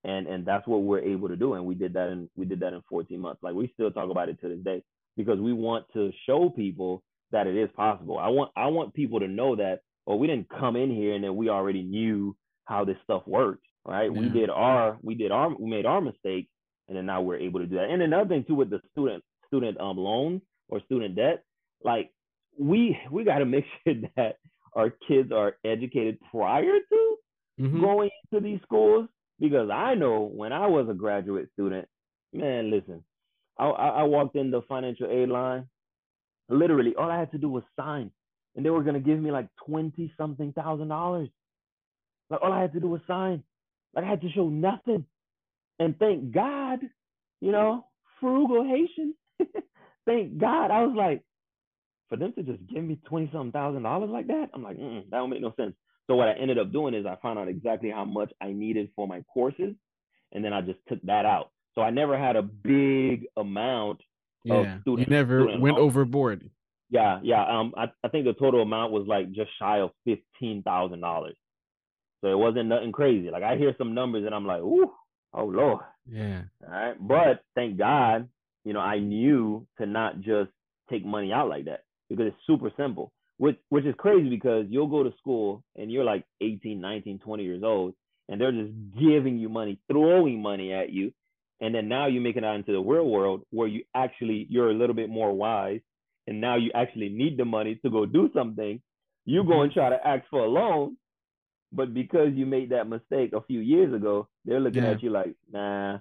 And 0.07 0.25
and 0.25 0.45
that's 0.45 0.65
what 0.67 0.83
we're 0.83 1.01
able 1.01 1.27
to 1.27 1.35
do. 1.35 1.53
And 1.53 1.65
we 1.65 1.75
did 1.75 1.93
that 1.93 2.09
in 2.09 2.29
we 2.35 2.45
did 2.45 2.61
that 2.61 2.73
in 2.73 2.81
14 2.89 3.19
months. 3.19 3.43
Like 3.43 3.53
we 3.53 3.69
still 3.73 3.91
talk 3.91 4.09
about 4.09 4.29
it 4.29 4.39
to 4.41 4.49
this 4.49 4.63
day 4.63 4.81
because 5.17 5.39
we 5.39 5.53
want 5.53 5.85
to 5.93 6.11
show 6.25 6.49
people 6.49 7.03
that 7.31 7.45
it 7.45 7.55
is 7.55 7.69
possible. 7.75 8.17
I 8.17 8.29
want 8.29 8.51
I 8.55 8.67
want 8.67 8.93
people 8.93 9.19
to 9.19 9.27
know 9.27 9.55
that 9.57 9.81
well, 10.05 10.15
oh, 10.15 10.19
we 10.19 10.27
didn't 10.27 10.47
come 10.49 10.77
in 10.77 10.89
here 10.89 11.15
and 11.15 11.23
then 11.23 11.35
we 11.35 11.49
already 11.49 11.83
knew 11.83 12.35
how 12.63 12.85
this 12.85 12.95
stuff 13.03 13.23
works, 13.27 13.67
right? 13.85 14.09
Yeah. 14.13 14.19
We 14.21 14.29
did 14.29 14.49
our 14.49 14.97
we 15.01 15.15
did 15.15 15.31
our 15.31 15.49
we 15.49 15.69
made 15.69 15.85
our 15.85 15.99
mistakes 15.99 16.49
and 16.87 16.95
then 16.97 17.05
now 17.05 17.21
we're 17.21 17.37
able 17.37 17.59
to 17.59 17.65
do 17.65 17.75
that. 17.75 17.89
And 17.89 18.01
another 18.01 18.29
thing 18.29 18.45
too 18.47 18.55
with 18.55 18.69
the 18.69 18.79
student 18.91 19.23
student 19.47 19.79
um 19.81 19.97
loans 19.97 20.41
or 20.69 20.79
student 20.85 21.17
debt, 21.17 21.43
like 21.83 22.11
we 22.57 22.97
we 23.11 23.25
got 23.25 23.39
to 23.39 23.45
make 23.45 23.65
sure 23.83 23.95
that 24.15 24.37
our 24.73 24.93
kids 25.07 25.31
are 25.33 25.57
educated 25.65 26.17
prior 26.31 26.79
to 26.89 27.15
mm-hmm. 27.59 27.81
going 27.81 28.09
to 28.33 28.39
these 28.39 28.59
schools 28.63 29.09
because 29.39 29.69
I 29.71 29.95
know 29.95 30.21
when 30.21 30.53
I 30.53 30.67
was 30.67 30.87
a 30.89 30.93
graduate 30.93 31.49
student, 31.53 31.87
man, 32.33 32.71
listen, 32.71 33.03
I, 33.57 33.65
I 33.65 34.03
walked 34.03 34.35
in 34.35 34.51
the 34.51 34.61
financial 34.67 35.09
aid 35.09 35.29
line. 35.29 35.67
Literally, 36.49 36.95
all 36.95 37.09
I 37.11 37.19
had 37.19 37.31
to 37.31 37.37
do 37.37 37.49
was 37.49 37.63
sign, 37.77 38.11
and 38.55 38.65
they 38.65 38.69
were 38.69 38.83
gonna 38.83 38.99
give 39.01 39.19
me 39.19 39.31
like 39.31 39.49
twenty 39.65 40.13
something 40.17 40.53
thousand 40.53 40.89
dollars. 40.89 41.29
Like 42.29 42.41
all 42.43 42.53
I 42.53 42.61
had 42.61 42.73
to 42.73 42.79
do 42.79 42.89
was 42.89 43.01
sign. 43.07 43.43
Like 43.95 44.05
I 44.05 44.09
had 44.09 44.21
to 44.21 44.31
show 44.31 44.49
nothing. 44.49 45.05
And 45.79 45.97
thank 45.99 46.31
God, 46.33 46.79
you 47.41 47.51
know, 47.51 47.85
frugal 48.19 48.65
Haitian. 48.65 49.15
thank 50.05 50.37
God. 50.39 50.71
I 50.71 50.83
was 50.85 50.95
like, 50.97 51.23
for 52.09 52.17
them 52.17 52.33
to 52.33 52.43
just 52.43 52.65
give 52.67 52.83
me 52.83 52.99
twenty 53.07 53.29
something 53.33 53.51
thousand 53.51 53.83
dollars 53.83 54.09
like 54.11 54.27
that, 54.27 54.49
I'm 54.53 54.63
like, 54.63 54.77
that 54.77 55.11
don't 55.11 55.29
make 55.29 55.41
no 55.41 55.53
sense. 55.57 55.75
So 56.07 56.15
what 56.15 56.29
I 56.29 56.33
ended 56.33 56.57
up 56.57 56.71
doing 56.71 56.93
is 56.93 57.05
I 57.05 57.17
found 57.21 57.37
out 57.37 57.47
exactly 57.47 57.91
how 57.91 58.05
much 58.05 58.31
I 58.41 58.51
needed 58.51 58.89
for 58.95 59.07
my 59.07 59.21
courses, 59.33 59.75
and 60.31 60.43
then 60.43 60.53
I 60.53 60.61
just 60.61 60.79
took 60.87 61.01
that 61.03 61.25
out. 61.25 61.51
So 61.75 61.81
I 61.81 61.89
never 61.89 62.17
had 62.17 62.35
a 62.35 62.41
big 62.41 63.27
amount 63.35 64.01
yeah, 64.43 64.79
You 64.85 65.05
never 65.07 65.57
went 65.59 65.77
overboard. 65.77 66.49
Yeah, 66.89 67.19
yeah. 67.21 67.43
Um, 67.45 67.73
I, 67.75 67.91
I 68.03 68.07
think 68.07 68.25
the 68.25 68.33
total 68.33 68.61
amount 68.61 68.93
was 68.93 69.05
like 69.07 69.31
just 69.33 69.49
shy 69.59 69.79
of 69.79 69.91
fifteen 70.05 70.63
thousand 70.63 71.01
dollars. 71.01 71.35
So 72.21 72.31
it 72.31 72.37
wasn't 72.37 72.69
nothing 72.69 72.91
crazy. 72.91 73.29
Like 73.29 73.43
I 73.43 73.57
hear 73.57 73.75
some 73.77 73.93
numbers 73.93 74.25
and 74.25 74.33
I'm 74.33 74.45
like, 74.45 74.61
ooh, 74.61 74.91
oh 75.33 75.45
Lord. 75.45 75.79
Yeah. 76.09 76.43
All 76.65 76.71
right. 76.71 76.95
But 76.99 77.41
thank 77.55 77.77
God, 77.77 78.29
you 78.63 78.73
know, 78.73 78.79
I 78.79 78.99
knew 78.99 79.67
to 79.79 79.85
not 79.85 80.21
just 80.21 80.49
take 80.89 81.05
money 81.05 81.33
out 81.33 81.49
like 81.49 81.65
that 81.65 81.81
because 82.09 82.27
it's 82.27 82.47
super 82.47 82.71
simple. 82.77 83.11
Which 83.37 83.57
which 83.69 83.85
is 83.85 83.95
crazy 83.97 84.29
because 84.29 84.65
you'll 84.69 84.87
go 84.87 85.03
to 85.03 85.13
school 85.19 85.63
and 85.75 85.91
you're 85.91 86.03
like 86.03 86.25
18, 86.41 86.81
19, 86.81 87.19
20 87.19 87.43
years 87.43 87.63
old, 87.63 87.93
and 88.27 88.41
they're 88.41 88.51
just 88.51 88.71
giving 88.99 89.37
you 89.37 89.49
money, 89.49 89.79
throwing 89.91 90.41
money 90.41 90.73
at 90.73 90.91
you. 90.91 91.13
And 91.59 91.73
then 91.73 91.87
now 91.87 92.07
you 92.07 92.21
make 92.21 92.35
it 92.35 92.43
out 92.43 92.55
into 92.55 92.71
the 92.71 92.79
real 92.79 93.07
world 93.07 93.41
where 93.51 93.67
you 93.67 93.83
actually 93.95 94.47
you're 94.49 94.69
a 94.69 94.75
little 94.75 94.95
bit 94.95 95.09
more 95.09 95.33
wise 95.33 95.81
and 96.27 96.41
now 96.41 96.55
you 96.57 96.71
actually 96.75 97.09
need 97.09 97.37
the 97.37 97.45
money 97.45 97.79
to 97.83 97.89
go 97.89 98.05
do 98.05 98.29
something. 98.33 98.81
You 99.25 99.43
go 99.43 99.61
and 99.61 99.71
mm-hmm. 99.71 99.79
try 99.79 99.89
to 99.89 100.07
ask 100.07 100.23
for 100.29 100.41
a 100.41 100.47
loan 100.47 100.97
but 101.71 101.93
because 101.93 102.29
you 102.33 102.45
made 102.45 102.69
that 102.69 102.87
mistake 102.87 103.33
a 103.33 103.41
few 103.41 103.59
years 103.59 103.93
ago, 103.93 104.27
they're 104.45 104.59
looking 104.59 104.83
yeah. 104.83 104.91
at 104.91 105.03
you 105.03 105.09
like, 105.09 105.35
nah, 105.51 105.99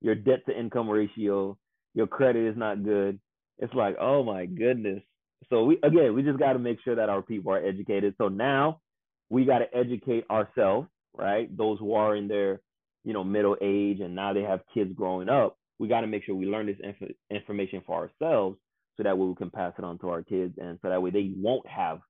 your 0.00 0.14
debt 0.14 0.44
to 0.46 0.58
income 0.58 0.90
ratio, 0.90 1.56
your 1.94 2.06
credit 2.06 2.48
is 2.50 2.56
not 2.56 2.84
good. 2.84 3.18
It's 3.58 3.72
like, 3.74 3.96
oh 4.00 4.22
my 4.22 4.46
goodness. 4.46 5.02
So 5.50 5.64
we 5.64 5.78
again, 5.82 6.14
we 6.14 6.22
just 6.22 6.38
got 6.38 6.54
to 6.54 6.58
make 6.58 6.78
sure 6.84 6.96
that 6.96 7.08
our 7.08 7.22
people 7.22 7.52
are 7.52 7.64
educated. 7.64 8.14
So 8.18 8.28
now 8.28 8.80
we 9.28 9.44
got 9.44 9.58
to 9.58 9.76
educate 9.76 10.24
ourselves, 10.30 10.88
right? 11.14 11.54
Those 11.56 11.78
who 11.78 11.94
are 11.94 12.16
in 12.16 12.28
their, 12.28 12.60
you 13.04 13.12
know, 13.12 13.24
middle 13.24 13.56
age 13.60 14.00
and 14.00 14.14
now 14.14 14.32
they 14.32 14.42
have 14.42 14.60
kids 14.72 14.92
growing 14.94 15.28
up. 15.28 15.58
We 15.78 15.88
got 15.88 16.00
to 16.00 16.06
make 16.06 16.24
sure 16.24 16.34
we 16.34 16.46
learn 16.46 16.66
this 16.66 16.76
inf- 16.82 17.16
information 17.30 17.82
for 17.86 17.96
ourselves 17.96 18.58
so 18.96 19.02
that 19.02 19.16
way 19.16 19.26
we 19.26 19.34
can 19.34 19.50
pass 19.50 19.74
it 19.78 19.84
on 19.84 19.98
to 19.98 20.08
our 20.08 20.22
kids 20.22 20.54
and 20.58 20.78
so 20.80 20.88
that 20.88 21.02
way 21.02 21.10
they 21.10 21.32
won't 21.36 21.66
have 21.66 22.00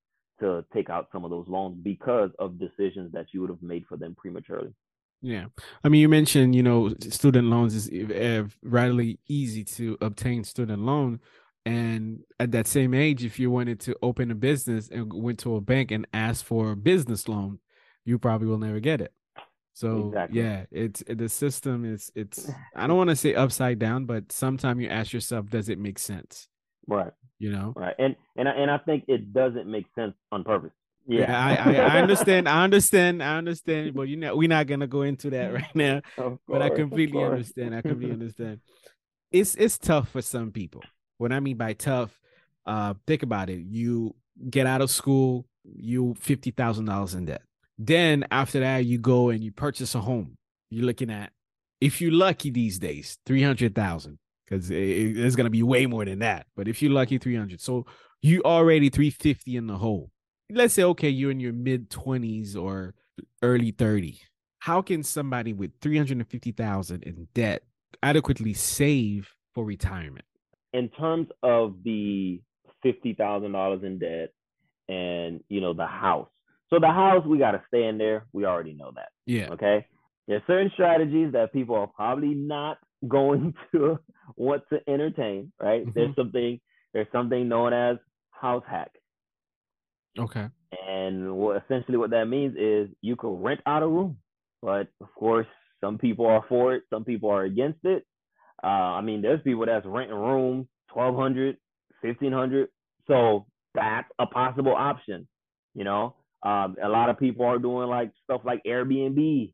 to 0.40 0.64
take 0.72 0.90
out 0.90 1.08
some 1.12 1.24
of 1.24 1.30
those 1.30 1.46
loans 1.48 1.76
because 1.82 2.30
of 2.38 2.58
decisions 2.58 3.12
that 3.12 3.26
you 3.32 3.40
would 3.40 3.50
have 3.50 3.62
made 3.62 3.84
for 3.88 3.96
them 3.96 4.14
prematurely. 4.14 4.72
Yeah. 5.22 5.46
I 5.82 5.88
mean, 5.88 6.00
you 6.00 6.08
mentioned, 6.08 6.54
you 6.54 6.62
know, 6.62 6.94
student 7.00 7.48
loans 7.48 7.74
is 7.74 8.10
uh, 8.10 8.44
readily 8.62 9.18
easy 9.28 9.64
to 9.64 9.96
obtain 10.00 10.44
student 10.44 10.82
loan. 10.82 11.20
And 11.66 12.20
at 12.38 12.52
that 12.52 12.68
same 12.68 12.94
age, 12.94 13.24
if 13.24 13.40
you 13.40 13.50
wanted 13.50 13.80
to 13.80 13.96
open 14.00 14.30
a 14.30 14.36
business 14.36 14.88
and 14.88 15.12
went 15.12 15.40
to 15.40 15.56
a 15.56 15.60
bank 15.60 15.90
and 15.90 16.06
asked 16.14 16.44
for 16.44 16.70
a 16.70 16.76
business 16.76 17.26
loan, 17.26 17.58
you 18.04 18.20
probably 18.20 18.46
will 18.46 18.56
never 18.56 18.78
get 18.78 19.00
it. 19.00 19.12
So 19.72 20.06
exactly. 20.06 20.40
yeah, 20.40 20.66
it's 20.70 21.02
the 21.08 21.28
system 21.28 21.84
is 21.84 22.12
it's 22.14 22.48
I 22.76 22.86
don't 22.86 22.96
want 22.96 23.10
to 23.10 23.16
say 23.16 23.34
upside 23.34 23.80
down, 23.80 24.04
but 24.04 24.30
sometimes 24.30 24.80
you 24.80 24.88
ask 24.88 25.12
yourself, 25.12 25.50
does 25.50 25.68
it 25.68 25.80
make 25.80 25.98
sense? 25.98 26.46
Right. 26.86 27.12
You 27.40 27.50
know? 27.50 27.72
Right. 27.74 27.96
And 27.98 28.14
and 28.36 28.48
I, 28.48 28.52
and 28.52 28.70
I 28.70 28.78
think 28.78 29.06
it 29.08 29.34
doesn't 29.34 29.66
make 29.66 29.86
sense 29.96 30.14
on 30.30 30.44
purpose. 30.44 30.70
Yeah, 31.08 31.36
I, 31.36 31.56
I, 31.56 31.74
I 31.74 31.98
understand 32.00 32.48
i 32.48 32.64
understand 32.64 33.22
i 33.22 33.36
understand 33.38 33.94
but 33.94 34.08
you 34.08 34.16
know 34.16 34.34
we're 34.34 34.48
not 34.48 34.66
gonna 34.66 34.88
go 34.88 35.02
into 35.02 35.30
that 35.30 35.52
right 35.52 35.74
now. 35.74 36.00
Course, 36.16 36.38
but 36.48 36.62
i 36.62 36.68
completely 36.68 37.22
understand 37.22 37.74
i 37.74 37.82
completely 37.82 38.12
understand. 38.20 38.60
It's 39.32 39.56
it's 39.56 39.78
tough 39.78 40.08
for 40.10 40.22
some 40.22 40.52
people 40.52 40.82
what 41.18 41.32
i 41.32 41.40
mean 41.40 41.56
by 41.56 41.72
tough 41.72 42.18
uh 42.66 42.94
think 43.06 43.22
about 43.22 43.50
it 43.50 43.60
you 43.60 44.14
get 44.50 44.66
out 44.66 44.80
of 44.80 44.90
school 44.90 45.46
you 45.64 46.14
fifty 46.18 46.50
thousand 46.50 46.84
dollars 46.84 47.14
in 47.14 47.24
debt 47.24 47.42
then 47.78 48.24
after 48.30 48.60
that 48.60 48.84
you 48.84 48.98
go 48.98 49.30
and 49.30 49.42
you 49.42 49.52
purchase 49.52 49.94
a 49.94 50.00
home 50.00 50.36
you're 50.70 50.84
looking 50.84 51.10
at 51.10 51.30
if 51.80 52.00
you're 52.00 52.12
lucky 52.12 52.50
these 52.50 52.78
days 52.78 53.18
300000 53.26 54.18
because 54.46 54.70
it, 54.70 54.76
it's 54.76 55.36
gonna 55.36 55.50
be 55.50 55.62
way 55.62 55.86
more 55.86 56.04
than 56.04 56.20
that. 56.20 56.46
But 56.56 56.68
if 56.68 56.82
you're 56.82 56.92
lucky, 56.92 57.18
300. 57.18 57.60
So 57.60 57.86
you 58.22 58.42
already 58.44 58.88
350 58.88 59.56
in 59.56 59.66
the 59.66 59.76
hole. 59.76 60.10
Let's 60.50 60.74
say 60.74 60.84
okay, 60.84 61.08
you're 61.08 61.30
in 61.30 61.40
your 61.40 61.52
mid 61.52 61.90
20s 61.90 62.56
or 62.56 62.94
early 63.42 63.72
30. 63.72 64.20
How 64.60 64.82
can 64.82 65.02
somebody 65.02 65.52
with 65.52 65.72
350,000 65.80 67.02
in 67.02 67.28
debt 67.34 67.62
adequately 68.02 68.54
save 68.54 69.28
for 69.54 69.64
retirement? 69.64 70.24
In 70.76 70.88
terms 70.90 71.28
of 71.42 71.76
the 71.84 72.40
$50,000 72.84 73.84
in 73.84 73.98
debt 73.98 74.32
and, 74.88 75.40
you 75.48 75.60
know, 75.60 75.72
the 75.72 75.86
house. 75.86 76.28
So 76.70 76.78
the 76.80 76.88
house, 76.88 77.24
we 77.26 77.38
got 77.38 77.52
to 77.52 77.62
stay 77.68 77.84
in 77.86 77.98
there. 77.98 78.26
We 78.32 78.44
already 78.44 78.74
know 78.74 78.92
that. 78.94 79.08
Yeah. 79.24 79.48
Okay. 79.50 79.86
There's 80.26 80.42
certain 80.46 80.70
strategies 80.74 81.32
that 81.32 81.52
people 81.52 81.76
are 81.76 81.86
probably 81.86 82.34
not 82.34 82.78
going 83.08 83.54
to 83.72 83.98
want 84.36 84.62
to 84.72 84.80
entertain, 84.88 85.52
right? 85.60 85.82
Mm-hmm. 85.82 85.90
There's 85.94 86.16
something 86.16 86.60
there's 86.92 87.06
something 87.12 87.48
known 87.48 87.72
as 87.72 87.98
house 88.30 88.64
hack. 88.68 88.90
Okay. 90.18 90.48
And 90.88 91.36
what 91.36 91.62
essentially 91.62 91.98
what 91.98 92.10
that 92.10 92.24
means 92.24 92.56
is 92.56 92.88
you 93.02 93.16
can 93.16 93.30
rent 93.30 93.60
out 93.66 93.82
a 93.82 93.86
room, 93.86 94.16
but 94.62 94.88
of 95.00 95.14
course 95.14 95.46
some 95.82 95.98
people 95.98 96.26
are 96.26 96.44
for 96.48 96.74
it, 96.74 96.84
some 96.90 97.04
people 97.04 97.30
are 97.30 97.44
against 97.44 97.84
it. 97.84 98.04
Uh, 98.62 98.66
I 98.66 99.00
mean, 99.00 99.22
there's 99.22 99.42
people 99.42 99.66
that's 99.66 99.86
renting 99.86 100.16
rooms, 100.16 100.66
1200 100.92 101.56
1500 102.02 102.68
So 103.06 103.46
that's 103.74 104.08
a 104.18 104.26
possible 104.26 104.74
option, 104.74 105.26
you 105.74 105.84
know. 105.84 106.14
Um, 106.42 106.76
a 106.82 106.88
lot 106.88 107.08
of 107.08 107.18
people 107.18 107.44
are 107.46 107.58
doing 107.58 107.88
like 107.88 108.12
stuff 108.24 108.42
like 108.44 108.62
Airbnb 108.66 109.52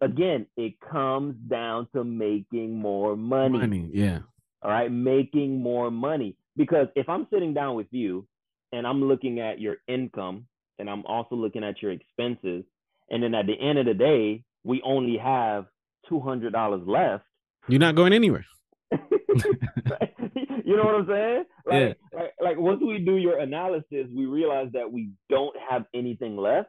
again, 0.00 0.46
it 0.56 0.74
comes 0.80 1.36
down 1.48 1.88
to 1.94 2.04
making 2.04 2.74
more 2.74 3.16
money. 3.16 3.58
Money, 3.58 3.90
yeah. 3.92 4.20
All 4.62 4.70
right, 4.70 4.90
making 4.90 5.60
more 5.60 5.90
money. 5.90 6.36
Because 6.56 6.88
if 6.96 7.08
I'm 7.08 7.26
sitting 7.32 7.54
down 7.54 7.76
with 7.76 7.86
you 7.90 8.26
and 8.72 8.86
I'm 8.86 9.04
looking 9.04 9.38
at 9.38 9.60
your 9.60 9.76
income 9.86 10.46
and 10.78 10.90
I'm 10.90 11.06
also 11.06 11.36
looking 11.36 11.62
at 11.62 11.80
your 11.80 11.92
expenses, 11.92 12.64
and 13.10 13.22
then 13.22 13.34
at 13.34 13.46
the 13.46 13.58
end 13.58 13.78
of 13.78 13.86
the 13.86 13.94
day, 13.94 14.44
we 14.64 14.82
only 14.84 15.16
have 15.16 15.66
two 16.08 16.20
hundred 16.20 16.52
dollars 16.52 16.82
left. 16.86 17.24
You're 17.68 17.80
not 17.80 17.94
going 17.94 18.12
anywhere. 18.12 18.44
you 18.92 20.76
know 20.76 20.84
what 20.84 20.94
I'm 20.94 21.06
saying? 21.06 21.44
Like, 21.66 21.96
yeah. 22.12 22.18
like, 22.18 22.32
like 22.42 22.58
once 22.58 22.80
we 22.82 22.98
do 22.98 23.16
your 23.16 23.38
analysis, 23.38 24.06
we 24.14 24.26
realize 24.26 24.68
that 24.72 24.90
we 24.90 25.10
don't 25.28 25.54
have 25.70 25.84
anything 25.94 26.36
left. 26.36 26.68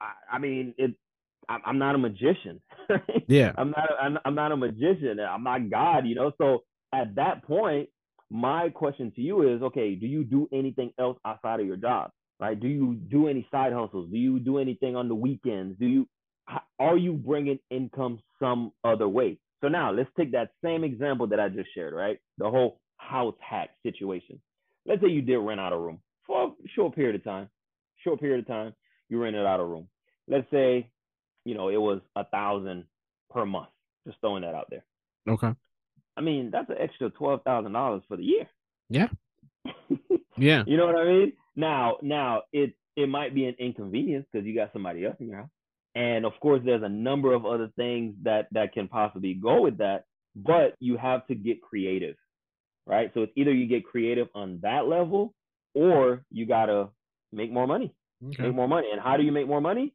I, 0.00 0.36
I 0.36 0.38
mean, 0.38 0.74
it 0.78 0.92
I'm 1.48 1.78
not 1.78 1.94
a 1.94 1.98
magician. 1.98 2.60
Yeah. 3.28 3.52
I'm 3.58 3.70
not. 3.70 3.90
A, 3.90 4.02
I'm, 4.02 4.18
I'm 4.24 4.34
not 4.36 4.52
a 4.52 4.56
magician. 4.56 5.18
I'm 5.18 5.42
not 5.42 5.68
God. 5.68 6.06
You 6.06 6.14
know. 6.14 6.32
So 6.38 6.62
at 6.94 7.16
that 7.16 7.42
point, 7.44 7.88
my 8.30 8.68
question 8.68 9.12
to 9.16 9.20
you 9.20 9.42
is, 9.52 9.62
okay, 9.62 9.96
do 9.96 10.06
you 10.06 10.22
do 10.22 10.48
anything 10.52 10.92
else 10.98 11.18
outside 11.24 11.58
of 11.58 11.66
your 11.66 11.76
job? 11.76 12.10
Right? 12.38 12.58
Do 12.58 12.68
you 12.68 12.94
do 12.94 13.26
any 13.26 13.48
side 13.50 13.72
hustles? 13.72 14.10
Do 14.12 14.16
you 14.16 14.38
do 14.38 14.58
anything 14.58 14.94
on 14.94 15.08
the 15.08 15.14
weekends? 15.14 15.76
Do 15.80 15.86
you 15.86 16.08
are 16.78 16.96
you 16.96 17.14
bringing 17.14 17.58
income 17.70 18.20
some 18.38 18.72
other 18.84 19.08
way? 19.08 19.38
So 19.62 19.68
now 19.68 19.90
let's 19.90 20.10
take 20.16 20.32
that 20.32 20.50
same 20.62 20.84
example 20.84 21.26
that 21.28 21.40
I 21.40 21.48
just 21.48 21.68
shared, 21.74 21.94
right? 21.94 22.18
The 22.38 22.50
whole 22.50 22.80
house 22.98 23.34
hack 23.40 23.70
situation. 23.82 24.40
Let's 24.86 25.02
say 25.02 25.08
you 25.08 25.22
did 25.22 25.38
rent 25.38 25.60
out 25.60 25.72
a 25.72 25.78
room 25.78 26.00
for 26.26 26.44
a 26.44 26.68
short 26.74 26.94
period 26.94 27.14
of 27.14 27.24
time, 27.24 27.48
short 28.04 28.20
period 28.20 28.40
of 28.40 28.46
time, 28.46 28.74
you 29.08 29.22
rented 29.22 29.46
out 29.46 29.60
a 29.60 29.64
room. 29.64 29.88
Let's 30.28 30.50
say, 30.50 30.90
you 31.44 31.54
know, 31.54 31.68
it 31.68 31.80
was 31.80 32.00
a 32.16 32.24
thousand 32.24 32.84
per 33.30 33.46
month. 33.46 33.68
Just 34.06 34.20
throwing 34.20 34.42
that 34.42 34.54
out 34.54 34.66
there. 34.70 34.84
Okay. 35.28 35.52
I 36.16 36.20
mean, 36.20 36.50
that's 36.50 36.70
an 36.70 36.76
extra 36.80 37.10
twelve 37.10 37.42
thousand 37.44 37.72
dollars 37.72 38.02
for 38.08 38.16
the 38.16 38.24
year. 38.24 38.48
Yeah. 38.88 39.08
yeah. 40.36 40.64
You 40.66 40.76
know 40.76 40.86
what 40.86 40.96
I 40.96 41.04
mean? 41.04 41.32
Now, 41.54 41.96
now 42.02 42.42
it 42.52 42.74
it 42.96 43.08
might 43.08 43.34
be 43.34 43.46
an 43.46 43.56
inconvenience 43.58 44.26
because 44.30 44.46
you 44.46 44.54
got 44.54 44.72
somebody 44.72 45.04
else 45.04 45.16
in 45.20 45.28
your 45.28 45.38
house, 45.38 45.50
and 45.96 46.26
of 46.26 46.34
course, 46.40 46.60
there's 46.62 46.82
a 46.82 46.88
number 46.88 47.32
of 47.32 47.46
other 47.46 47.70
things 47.74 48.14
that 48.22 48.48
that 48.52 48.74
can 48.74 48.86
possibly 48.86 49.32
go 49.32 49.62
with 49.62 49.78
that. 49.78 50.04
But 50.36 50.74
you 50.78 50.98
have 50.98 51.26
to 51.28 51.34
get 51.34 51.62
creative, 51.62 52.16
right? 52.86 53.10
So 53.14 53.22
it's 53.22 53.32
either 53.34 53.52
you 53.52 53.66
get 53.66 53.86
creative 53.86 54.28
on 54.34 54.60
that 54.62 54.86
level, 54.86 55.32
or 55.74 56.22
you 56.30 56.44
gotta 56.44 56.90
make 57.32 57.50
more 57.50 57.66
money. 57.66 57.94
Okay. 58.22 58.42
Make 58.42 58.54
more 58.54 58.68
money. 58.68 58.88
And 58.92 59.00
how 59.00 59.16
do 59.16 59.22
you 59.22 59.32
make 59.32 59.48
more 59.48 59.62
money? 59.62 59.94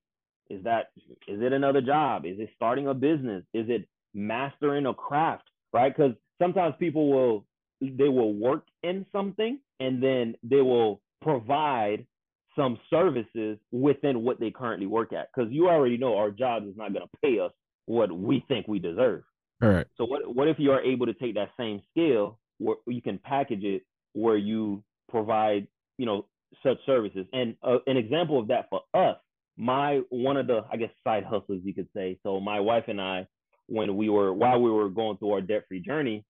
Is 0.49 0.63
that 0.63 0.87
is 1.27 1.39
it 1.39 1.53
another 1.53 1.81
job? 1.81 2.25
Is 2.25 2.39
it 2.39 2.49
starting 2.55 2.87
a 2.87 2.95
business? 2.95 3.43
Is 3.53 3.69
it 3.69 3.87
mastering 4.15 4.87
a 4.87 4.95
craft? 4.95 5.47
Right? 5.71 5.95
Because 5.95 6.13
sometimes 6.41 6.73
people 6.79 7.11
will 7.11 7.45
they 7.79 8.09
will 8.09 8.33
work 8.33 8.63
in 8.81 9.05
something 9.11 9.59
and 9.79 10.01
then 10.01 10.35
they 10.41 10.61
will 10.61 10.99
provide 11.21 12.07
some 12.55 12.77
services 12.89 13.57
within 13.71 14.23
what 14.23 14.39
they 14.39 14.51
currently 14.51 14.87
work 14.87 15.13
at. 15.13 15.29
Because 15.33 15.51
you 15.51 15.69
already 15.69 15.97
know 15.97 16.17
our 16.17 16.31
job 16.31 16.63
is 16.67 16.75
not 16.75 16.93
going 16.93 17.05
to 17.05 17.17
pay 17.23 17.39
us 17.39 17.51
what 17.85 18.11
we 18.11 18.43
think 18.47 18.67
we 18.67 18.79
deserve. 18.79 19.23
All 19.61 19.69
right. 19.69 19.87
So 19.97 20.05
what 20.05 20.35
what 20.35 20.47
if 20.47 20.57
you 20.59 20.71
are 20.71 20.81
able 20.81 21.05
to 21.05 21.13
take 21.13 21.35
that 21.35 21.49
same 21.57 21.81
skill 21.91 22.39
where 22.57 22.77
you 22.87 23.01
can 23.01 23.19
package 23.19 23.63
it 23.63 23.83
where 24.13 24.37
you 24.37 24.83
provide 25.09 25.67
you 25.97 26.05
know 26.05 26.25
such 26.63 26.77
services. 26.85 27.25
And 27.33 27.55
uh, 27.63 27.77
an 27.87 27.97
example 27.97 28.39
of 28.39 28.47
that 28.47 28.67
for 28.69 28.81
us, 28.93 29.17
my 29.57 30.01
one 30.09 30.37
of 30.37 30.47
the 30.47 30.61
I 30.71 30.77
guess 30.77 30.89
side 31.03 31.23
hustles 31.23 31.61
you 31.63 31.73
could 31.73 31.87
say. 31.95 32.19
So 32.23 32.39
my 32.39 32.59
wife 32.59 32.85
and 32.87 32.99
I, 32.99 33.27
when 33.67 33.95
we 33.95 34.09
were 34.09 34.33
while 34.33 34.61
we 34.61 34.71
were 34.71 34.89
going 34.89 35.17
through 35.17 35.31
our 35.31 35.41
debt 35.41 35.65
free 35.67 35.79
journey, 35.79 36.25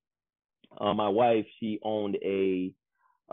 uh, 0.79 0.93
my 0.93 1.09
wife 1.09 1.45
she 1.59 1.79
owned 1.83 2.17
a 2.23 2.71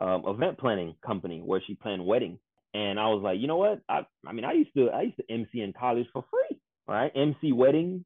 um, 0.01 0.24
event 0.27 0.59
planning 0.59 0.94
company 1.05 1.40
where 1.44 1.62
she 1.66 1.74
planned 1.74 2.05
weddings. 2.05 2.38
And 2.75 3.01
I 3.01 3.09
was 3.09 3.23
like, 3.23 3.41
you 3.41 3.47
know 3.47 3.57
what? 3.57 3.81
I 3.89 4.01
I 4.27 4.33
mean 4.33 4.45
I 4.45 4.53
used 4.53 4.75
to 4.77 4.89
I 4.91 5.03
used 5.03 5.17
to 5.17 5.25
MC 5.31 5.61
in 5.61 5.73
college 5.73 6.07
for 6.13 6.25
free, 6.31 6.59
right? 6.87 7.11
MC 7.15 7.53
weddings, 7.53 8.05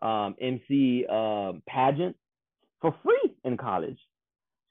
um, 0.00 0.34
MC 0.40 1.06
um, 1.06 1.62
pageants 1.66 2.18
for 2.80 2.94
free 3.02 3.34
in 3.44 3.56
college. 3.56 3.98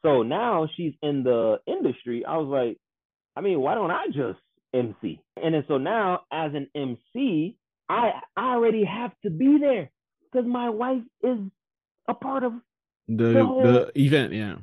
So 0.03 0.23
now 0.23 0.67
she's 0.75 0.93
in 1.01 1.23
the 1.23 1.59
industry. 1.67 2.25
I 2.25 2.37
was 2.37 2.47
like, 2.47 2.77
I 3.35 3.41
mean, 3.41 3.59
why 3.59 3.75
don't 3.75 3.91
I 3.91 4.07
just 4.07 4.39
MC? 4.73 5.21
And 5.41 5.53
then 5.53 5.63
so 5.67 5.77
now 5.77 6.21
as 6.31 6.51
an 6.53 6.67
MC, 6.75 7.57
I 7.87 8.11
I 8.35 8.53
already 8.55 8.83
have 8.83 9.11
to 9.23 9.29
be 9.29 9.57
there 9.59 9.89
because 10.31 10.47
my 10.47 10.69
wife 10.69 11.03
is 11.23 11.37
a 12.07 12.13
part 12.13 12.43
of 12.43 12.53
the 13.07 13.33
the, 13.33 13.91
the 13.93 14.01
event, 14.01 14.33
yeah. 14.33 14.55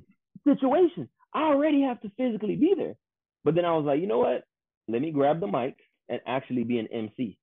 Situation. 0.47 1.09
I 1.35 1.43
already 1.43 1.83
have 1.83 2.01
to 2.03 2.11
physically 2.17 2.57
be 2.57 2.75
there. 2.77 2.95
But 3.45 3.55
then 3.55 3.65
I 3.65 3.77
was 3.77 3.85
like, 3.85 4.01
you 4.01 4.07
know 4.07 4.19
what? 4.19 4.45
Let 4.88 5.03
me 5.03 5.11
grab 5.11 5.40
the 5.40 5.46
mic 5.46 5.77
and 6.09 6.20
actually 6.27 6.64
be 6.64 6.79
an 6.79 6.88
MC. 6.92 7.38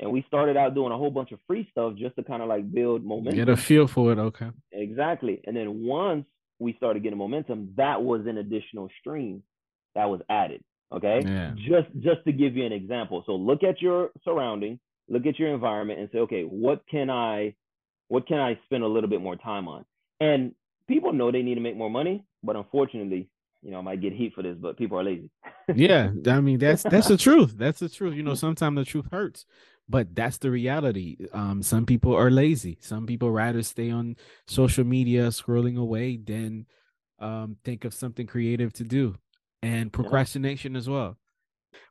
And 0.00 0.12
we 0.12 0.24
started 0.28 0.56
out 0.56 0.74
doing 0.74 0.92
a 0.92 0.96
whole 0.96 1.10
bunch 1.10 1.32
of 1.32 1.40
free 1.46 1.66
stuff 1.70 1.94
just 1.96 2.14
to 2.16 2.22
kind 2.22 2.42
of 2.42 2.48
like 2.48 2.70
build 2.72 3.04
momentum. 3.04 3.36
Get 3.36 3.48
a 3.48 3.56
feel 3.56 3.88
for 3.88 4.12
it, 4.12 4.18
okay. 4.18 4.50
Exactly. 4.72 5.40
And 5.44 5.56
then 5.56 5.84
once 5.84 6.26
we 6.58 6.74
started 6.74 7.02
getting 7.02 7.18
momentum, 7.18 7.72
that 7.76 8.02
was 8.02 8.26
an 8.26 8.38
additional 8.38 8.88
stream 9.00 9.42
that 9.94 10.08
was 10.08 10.20
added. 10.28 10.62
Okay. 10.92 11.22
Yeah. 11.24 11.52
Just 11.56 11.88
just 12.00 12.24
to 12.26 12.32
give 12.32 12.56
you 12.56 12.64
an 12.64 12.72
example. 12.72 13.22
So 13.26 13.32
look 13.32 13.62
at 13.62 13.82
your 13.82 14.10
surrounding, 14.24 14.78
look 15.08 15.26
at 15.26 15.38
your 15.38 15.52
environment 15.52 16.00
and 16.00 16.08
say, 16.12 16.18
okay, 16.18 16.42
what 16.42 16.82
can 16.90 17.10
I 17.10 17.54
what 18.08 18.26
can 18.26 18.38
I 18.38 18.58
spend 18.64 18.84
a 18.84 18.88
little 18.88 19.10
bit 19.10 19.20
more 19.20 19.36
time 19.36 19.68
on? 19.68 19.84
And 20.20 20.54
people 20.88 21.12
know 21.12 21.30
they 21.30 21.42
need 21.42 21.56
to 21.56 21.60
make 21.60 21.76
more 21.76 21.90
money, 21.90 22.24
but 22.42 22.56
unfortunately, 22.56 23.28
you 23.62 23.70
know, 23.70 23.78
I 23.78 23.82
might 23.82 24.00
get 24.00 24.12
heat 24.12 24.34
for 24.34 24.42
this, 24.42 24.56
but 24.58 24.76
people 24.76 24.98
are 24.98 25.04
lazy. 25.04 25.30
yeah, 25.74 26.10
I 26.26 26.40
mean 26.40 26.58
that's 26.64 26.82
that's 26.82 27.08
the 27.08 27.16
truth. 27.16 27.54
That's 27.56 27.80
the 27.80 27.88
truth. 27.88 28.14
You 28.14 28.22
know, 28.22 28.34
sometimes 28.34 28.76
the 28.76 28.84
truth 28.84 29.06
hurts, 29.10 29.44
but 29.88 30.14
that's 30.14 30.38
the 30.38 30.50
reality. 30.50 31.16
Um, 31.32 31.62
some 31.62 31.86
people 31.86 32.14
are 32.14 32.30
lazy. 32.30 32.78
Some 32.80 33.06
people 33.06 33.30
rather 33.30 33.62
stay 33.62 33.90
on 33.90 34.16
social 34.46 34.84
media 34.84 35.28
scrolling 35.28 35.78
away 35.78 36.16
than 36.16 36.66
um 37.20 37.56
think 37.64 37.84
of 37.84 37.92
something 37.92 38.28
creative 38.28 38.72
to 38.72 38.84
do 38.84 39.16
and 39.62 39.92
procrastination 39.92 40.72
yeah. 40.72 40.78
as 40.78 40.88
well. 40.88 41.16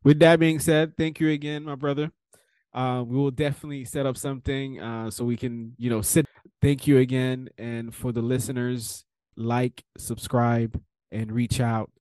With 0.03 0.19
that 0.19 0.39
being 0.39 0.60
said, 0.60 0.95
thank 0.97 1.19
you 1.19 1.30
again, 1.30 1.63
my 1.63 1.75
brother. 1.75 2.12
Uh, 2.73 3.03
we 3.06 3.15
will 3.15 3.32
definitely 3.32 3.86
set 3.86 4.06
up 4.06 4.17
something 4.17 4.80
uh, 4.80 5.10
so 5.10 5.25
we 5.25 5.38
can, 5.38 5.73
you 5.77 5.89
know, 5.89 6.01
sit. 6.01 6.25
Thank 6.62 6.88
you 6.88 6.97
again, 6.97 7.49
and 7.58 7.93
for 7.93 8.12
the 8.12 8.21
listeners, 8.21 9.06
like, 9.36 9.84
subscribe, 9.97 10.80
and 11.11 11.31
reach 11.31 11.59
out 11.59 11.91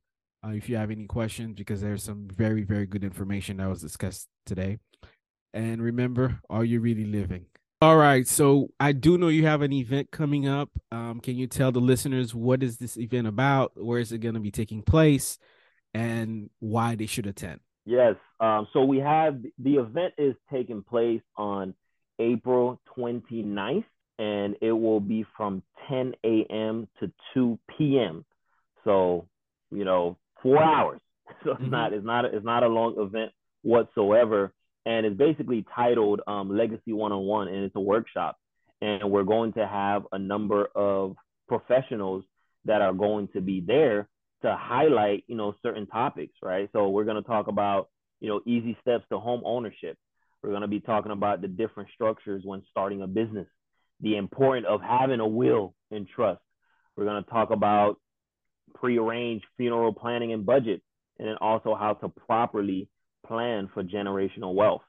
uh, 0.45 0.51
if 0.51 0.69
you 0.69 0.77
have 0.77 0.91
any 0.91 1.07
questions 1.07 1.55
because 1.57 1.81
there's 1.81 2.03
some 2.03 2.29
very, 2.29 2.63
very 2.63 2.87
good 2.87 3.05
information 3.05 3.59
that 3.59 3.69
was 3.69 3.81
discussed 3.81 4.29
today. 4.45 4.79
And 5.55 5.83
remember, 5.83 6.41
are 6.51 6.65
you 6.65 6.81
really 6.81 7.05
living? 7.05 7.47
All 7.81 7.97
right. 7.97 8.27
So 8.27 8.69
I 8.81 8.93
do 8.93 9.19
know 9.19 9.29
you 9.29 9.47
have 9.47 9.63
an 9.63 9.73
event 9.73 10.11
coming 10.11 10.49
up. 10.49 10.71
Um, 10.91 11.21
can 11.21 11.37
you 11.37 11.47
tell 11.47 11.73
the 11.73 11.81
listeners 11.81 12.35
what 12.35 12.63
is 12.63 12.79
this 12.79 12.97
event 12.97 13.27
about? 13.27 13.73
Where 13.75 13.99
is 13.99 14.13
it 14.13 14.19
going 14.19 14.35
to 14.35 14.41
be 14.41 14.51
taking 14.51 14.83
place? 14.83 15.39
and 15.97 16.51
why 16.61 16.95
they 16.95 17.07
should 17.07 17.27
attend. 17.27 17.61
Yes. 17.87 18.17
Um, 18.39 18.69
so 18.73 18.85
we 18.85 18.99
have 18.99 19.41
the 19.59 19.77
event 19.77 20.15
is 20.19 20.35
taking 20.53 20.83
place 20.83 21.23
on 21.37 21.75
April 22.19 22.81
29th, 22.99 23.85
and 24.19 24.57
it 24.61 24.73
will 24.73 25.01
be 25.01 25.25
from 25.37 25.63
10 25.89 26.15
a.m. 26.25 26.87
to 27.01 27.11
2 27.33 27.59
p.m. 27.77 28.27
So, 28.87 29.29
you 29.71 29.85
know, 29.85 30.17
four 30.43 30.63
hours. 30.63 31.01
So 31.45 31.51
it's 31.53 31.61
mm-hmm. 31.61 31.71
not 31.71 31.93
it's 31.93 32.07
not 32.07 32.25
it's 32.25 32.45
not 32.45 32.63
a 32.63 32.69
long 32.69 32.95
event 32.99 33.33
whatsoever, 33.63 34.53
and 34.87 35.05
it's 35.05 35.17
basically 35.17 35.67
titled 35.75 36.21
um, 36.29 36.57
Legacy 36.57 36.93
One 36.93 37.11
on 37.11 37.25
One, 37.25 37.49
and 37.49 37.65
it's 37.65 37.75
a 37.75 37.81
workshop, 37.81 38.37
and 38.81 39.11
we're 39.11 39.25
going 39.25 39.53
to 39.55 39.67
have 39.67 40.07
a 40.13 40.19
number 40.21 40.69
of 40.77 41.17
professionals 41.49 42.25
that 42.65 42.81
are 42.81 42.93
going 42.93 43.29
to 43.35 43.41
be 43.41 43.61
there 43.61 44.09
to 44.43 44.57
highlight, 44.57 45.25
you 45.27 45.35
know, 45.35 45.55
certain 45.63 45.89
topics, 45.89 46.35
right? 46.43 46.69
So 46.73 46.89
we're 46.91 47.05
going 47.05 47.23
to 47.23 47.29
talk 47.29 47.49
about, 47.49 47.89
you 48.21 48.29
know, 48.29 48.41
easy 48.47 48.77
steps 48.81 49.05
to 49.11 49.19
home 49.19 49.43
ownership. 49.45 49.99
We're 50.43 50.51
going 50.51 50.63
to 50.63 50.69
be 50.69 50.81
talking 50.81 51.13
about 51.13 51.43
the 51.43 51.49
different 51.49 51.91
structures 51.93 52.43
when 52.45 52.63
starting 52.71 53.03
a 53.03 53.09
business, 53.09 53.49
the 54.01 54.17
importance 54.17 54.67
of 54.69 54.81
having 54.81 55.21
a 55.21 55.27
will 55.27 55.75
and 55.91 56.07
trust. 56.09 56.41
We're 56.97 57.05
going 57.05 57.25
to 57.25 57.31
talk 57.31 57.51
about 57.51 57.99
prearranged 58.77 59.45
funeral 59.57 59.93
planning 59.93 60.33
and 60.33 60.47
budget, 60.47 60.83
and 61.19 61.29
then 61.29 61.37
also 61.41 61.75
how 61.75 61.95
to 61.95 62.09
properly 62.09 62.89
plan 63.27 63.69
for 63.73 63.83
generational 63.83 64.55
wealth. 64.55 64.83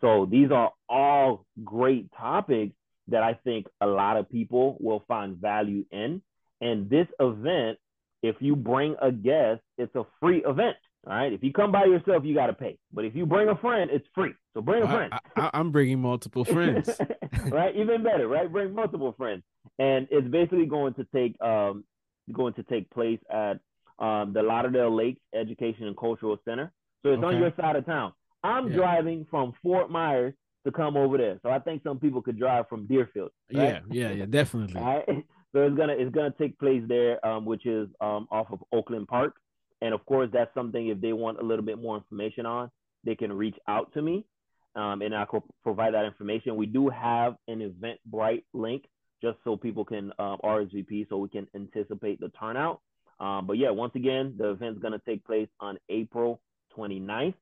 So 0.00 0.26
these 0.30 0.50
are 0.50 0.72
all 0.88 1.46
great 1.64 2.10
topics 2.12 2.74
that 3.08 3.22
I 3.22 3.34
think 3.34 3.66
a 3.80 3.86
lot 3.86 4.16
of 4.16 4.30
people 4.30 4.76
will 4.80 5.02
find 5.08 5.36
value 5.36 5.84
in. 5.90 6.22
And 6.60 6.90
this 6.90 7.06
event 7.18 7.78
if 8.22 8.36
you 8.40 8.56
bring 8.56 8.96
a 9.00 9.12
guest, 9.12 9.60
it's 9.76 9.94
a 9.94 10.04
free 10.20 10.42
event. 10.44 10.76
All 11.06 11.14
right. 11.14 11.32
If 11.32 11.42
you 11.42 11.52
come 11.52 11.70
by 11.70 11.84
yourself, 11.84 12.24
you 12.24 12.34
got 12.34 12.48
to 12.48 12.52
pay. 12.52 12.78
But 12.92 13.04
if 13.04 13.14
you 13.14 13.24
bring 13.24 13.48
a 13.48 13.56
friend, 13.56 13.90
it's 13.92 14.06
free. 14.14 14.32
So 14.54 14.60
bring 14.60 14.82
a 14.82 14.88
friend. 14.88 15.12
I, 15.36 15.50
am 15.54 15.70
bringing 15.70 16.00
multiple 16.00 16.44
friends. 16.44 16.90
right. 17.46 17.74
Even 17.76 18.02
better. 18.02 18.26
Right. 18.26 18.50
Bring 18.50 18.74
multiple 18.74 19.14
friends. 19.16 19.44
And 19.78 20.08
it's 20.10 20.26
basically 20.26 20.66
going 20.66 20.94
to 20.94 21.06
take 21.14 21.40
um 21.40 21.84
going 22.32 22.54
to 22.54 22.62
take 22.64 22.90
place 22.90 23.20
at 23.30 23.58
um, 23.98 24.32
the 24.32 24.42
Lauderdale 24.42 24.94
Lakes 24.94 25.20
Education 25.34 25.86
and 25.86 25.96
Cultural 25.96 26.38
Center. 26.44 26.72
So 27.02 27.10
it's 27.12 27.22
okay. 27.22 27.34
on 27.34 27.40
your 27.40 27.52
side 27.58 27.76
of 27.76 27.86
town. 27.86 28.12
I'm 28.42 28.70
yeah. 28.70 28.76
driving 28.76 29.26
from 29.30 29.52
Fort 29.62 29.90
Myers 29.90 30.34
to 30.64 30.72
come 30.72 30.96
over 30.96 31.18
there. 31.18 31.38
So 31.42 31.50
I 31.50 31.58
think 31.58 31.82
some 31.82 31.98
people 31.98 32.22
could 32.22 32.38
drive 32.38 32.68
from 32.68 32.86
Deerfield. 32.86 33.30
Right? 33.52 33.82
Yeah, 33.90 34.08
yeah, 34.08 34.10
yeah, 34.12 34.26
definitely. 34.26 34.80
Right. 34.80 35.24
So 35.54 35.62
it's 35.62 35.76
gonna 35.76 35.94
it's 35.94 36.14
gonna 36.14 36.34
take 36.38 36.58
place 36.58 36.82
there, 36.88 37.24
um, 37.26 37.46
which 37.46 37.64
is 37.64 37.88
um, 38.02 38.28
off 38.30 38.48
of 38.52 38.62
Oakland 38.70 39.08
Park. 39.08 39.34
And 39.80 39.94
of 39.94 40.04
course, 40.04 40.28
that's 40.30 40.52
something 40.52 40.88
if 40.88 41.00
they 41.00 41.14
want 41.14 41.38
a 41.38 41.42
little 41.42 41.64
bit 41.64 41.80
more 41.80 41.96
information 41.96 42.44
on, 42.44 42.70
they 43.04 43.14
can 43.14 43.32
reach 43.32 43.56
out 43.66 43.92
to 43.94 44.02
me, 44.02 44.26
um, 44.74 45.00
and 45.00 45.14
I 45.14 45.24
will 45.32 45.46
provide 45.62 45.94
that 45.94 46.04
information. 46.04 46.56
We 46.56 46.66
do 46.66 46.90
have 46.90 47.36
an 47.46 47.60
Eventbrite 47.60 48.44
link 48.52 48.84
just 49.22 49.38
so 49.44 49.56
people 49.56 49.84
can 49.84 50.12
uh, 50.18 50.36
RSVP, 50.44 51.08
so 51.08 51.18
we 51.18 51.28
can 51.28 51.46
anticipate 51.54 52.20
the 52.20 52.30
turnout. 52.30 52.80
Um, 53.20 53.46
but 53.46 53.58
yeah, 53.58 53.70
once 53.70 53.94
again, 53.94 54.34
the 54.38 54.50
event's 54.50 54.80
going 54.80 54.92
to 54.92 55.00
take 55.04 55.24
place 55.24 55.48
on 55.60 55.78
April 55.88 56.40
29th 56.76 57.34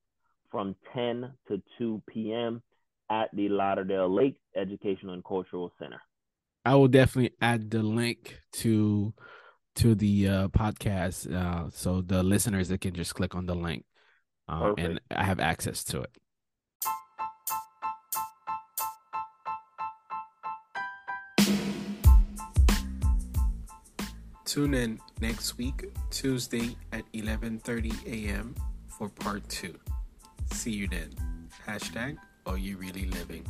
from 0.51 0.75
10 0.95 1.31
to 1.49 1.63
2 1.79 2.03
p.m. 2.07 2.63
at 3.11 3.29
the 3.35 3.49
Lauderdale 3.49 4.13
Lake 4.13 4.37
Educational 4.57 5.15
and 5.15 5.25
Cultural 5.25 5.73
Center. 5.79 6.01
I 6.65 6.75
will 6.75 6.89
definitely 6.89 7.37
add 7.41 7.71
the 7.71 7.83
link 7.83 8.41
to 8.55 9.15
to 9.77 9.95
the 9.95 10.27
uh, 10.27 10.49
podcast 10.49 11.31
uh, 11.31 11.69
so 11.71 12.01
the 12.01 12.23
listeners 12.23 12.69
that 12.69 12.81
can 12.81 12.95
just 12.95 13.15
click 13.15 13.35
on 13.35 13.45
the 13.45 13.55
link 13.55 13.85
uh, 14.49 14.73
and 14.79 15.01
I 15.11 15.25
have 15.25 15.39
access 15.39 15.85
to 15.85 16.03
it. 16.03 16.11
Tune 24.47 24.75
in 24.75 25.01
next 25.21 25.59
week, 25.59 25.91
Tuesday 26.11 26.77
at 26.93 27.03
11:30 27.13 28.07
a.m. 28.07 28.55
for 28.87 29.09
part 29.09 29.47
two. 29.49 29.75
See 30.53 30.71
you 30.71 30.87
then. 30.87 31.11
Hashtag 31.67 32.17
Are 32.47 32.57
You 32.57 32.77
Really 32.79 33.07
Living? 33.07 33.45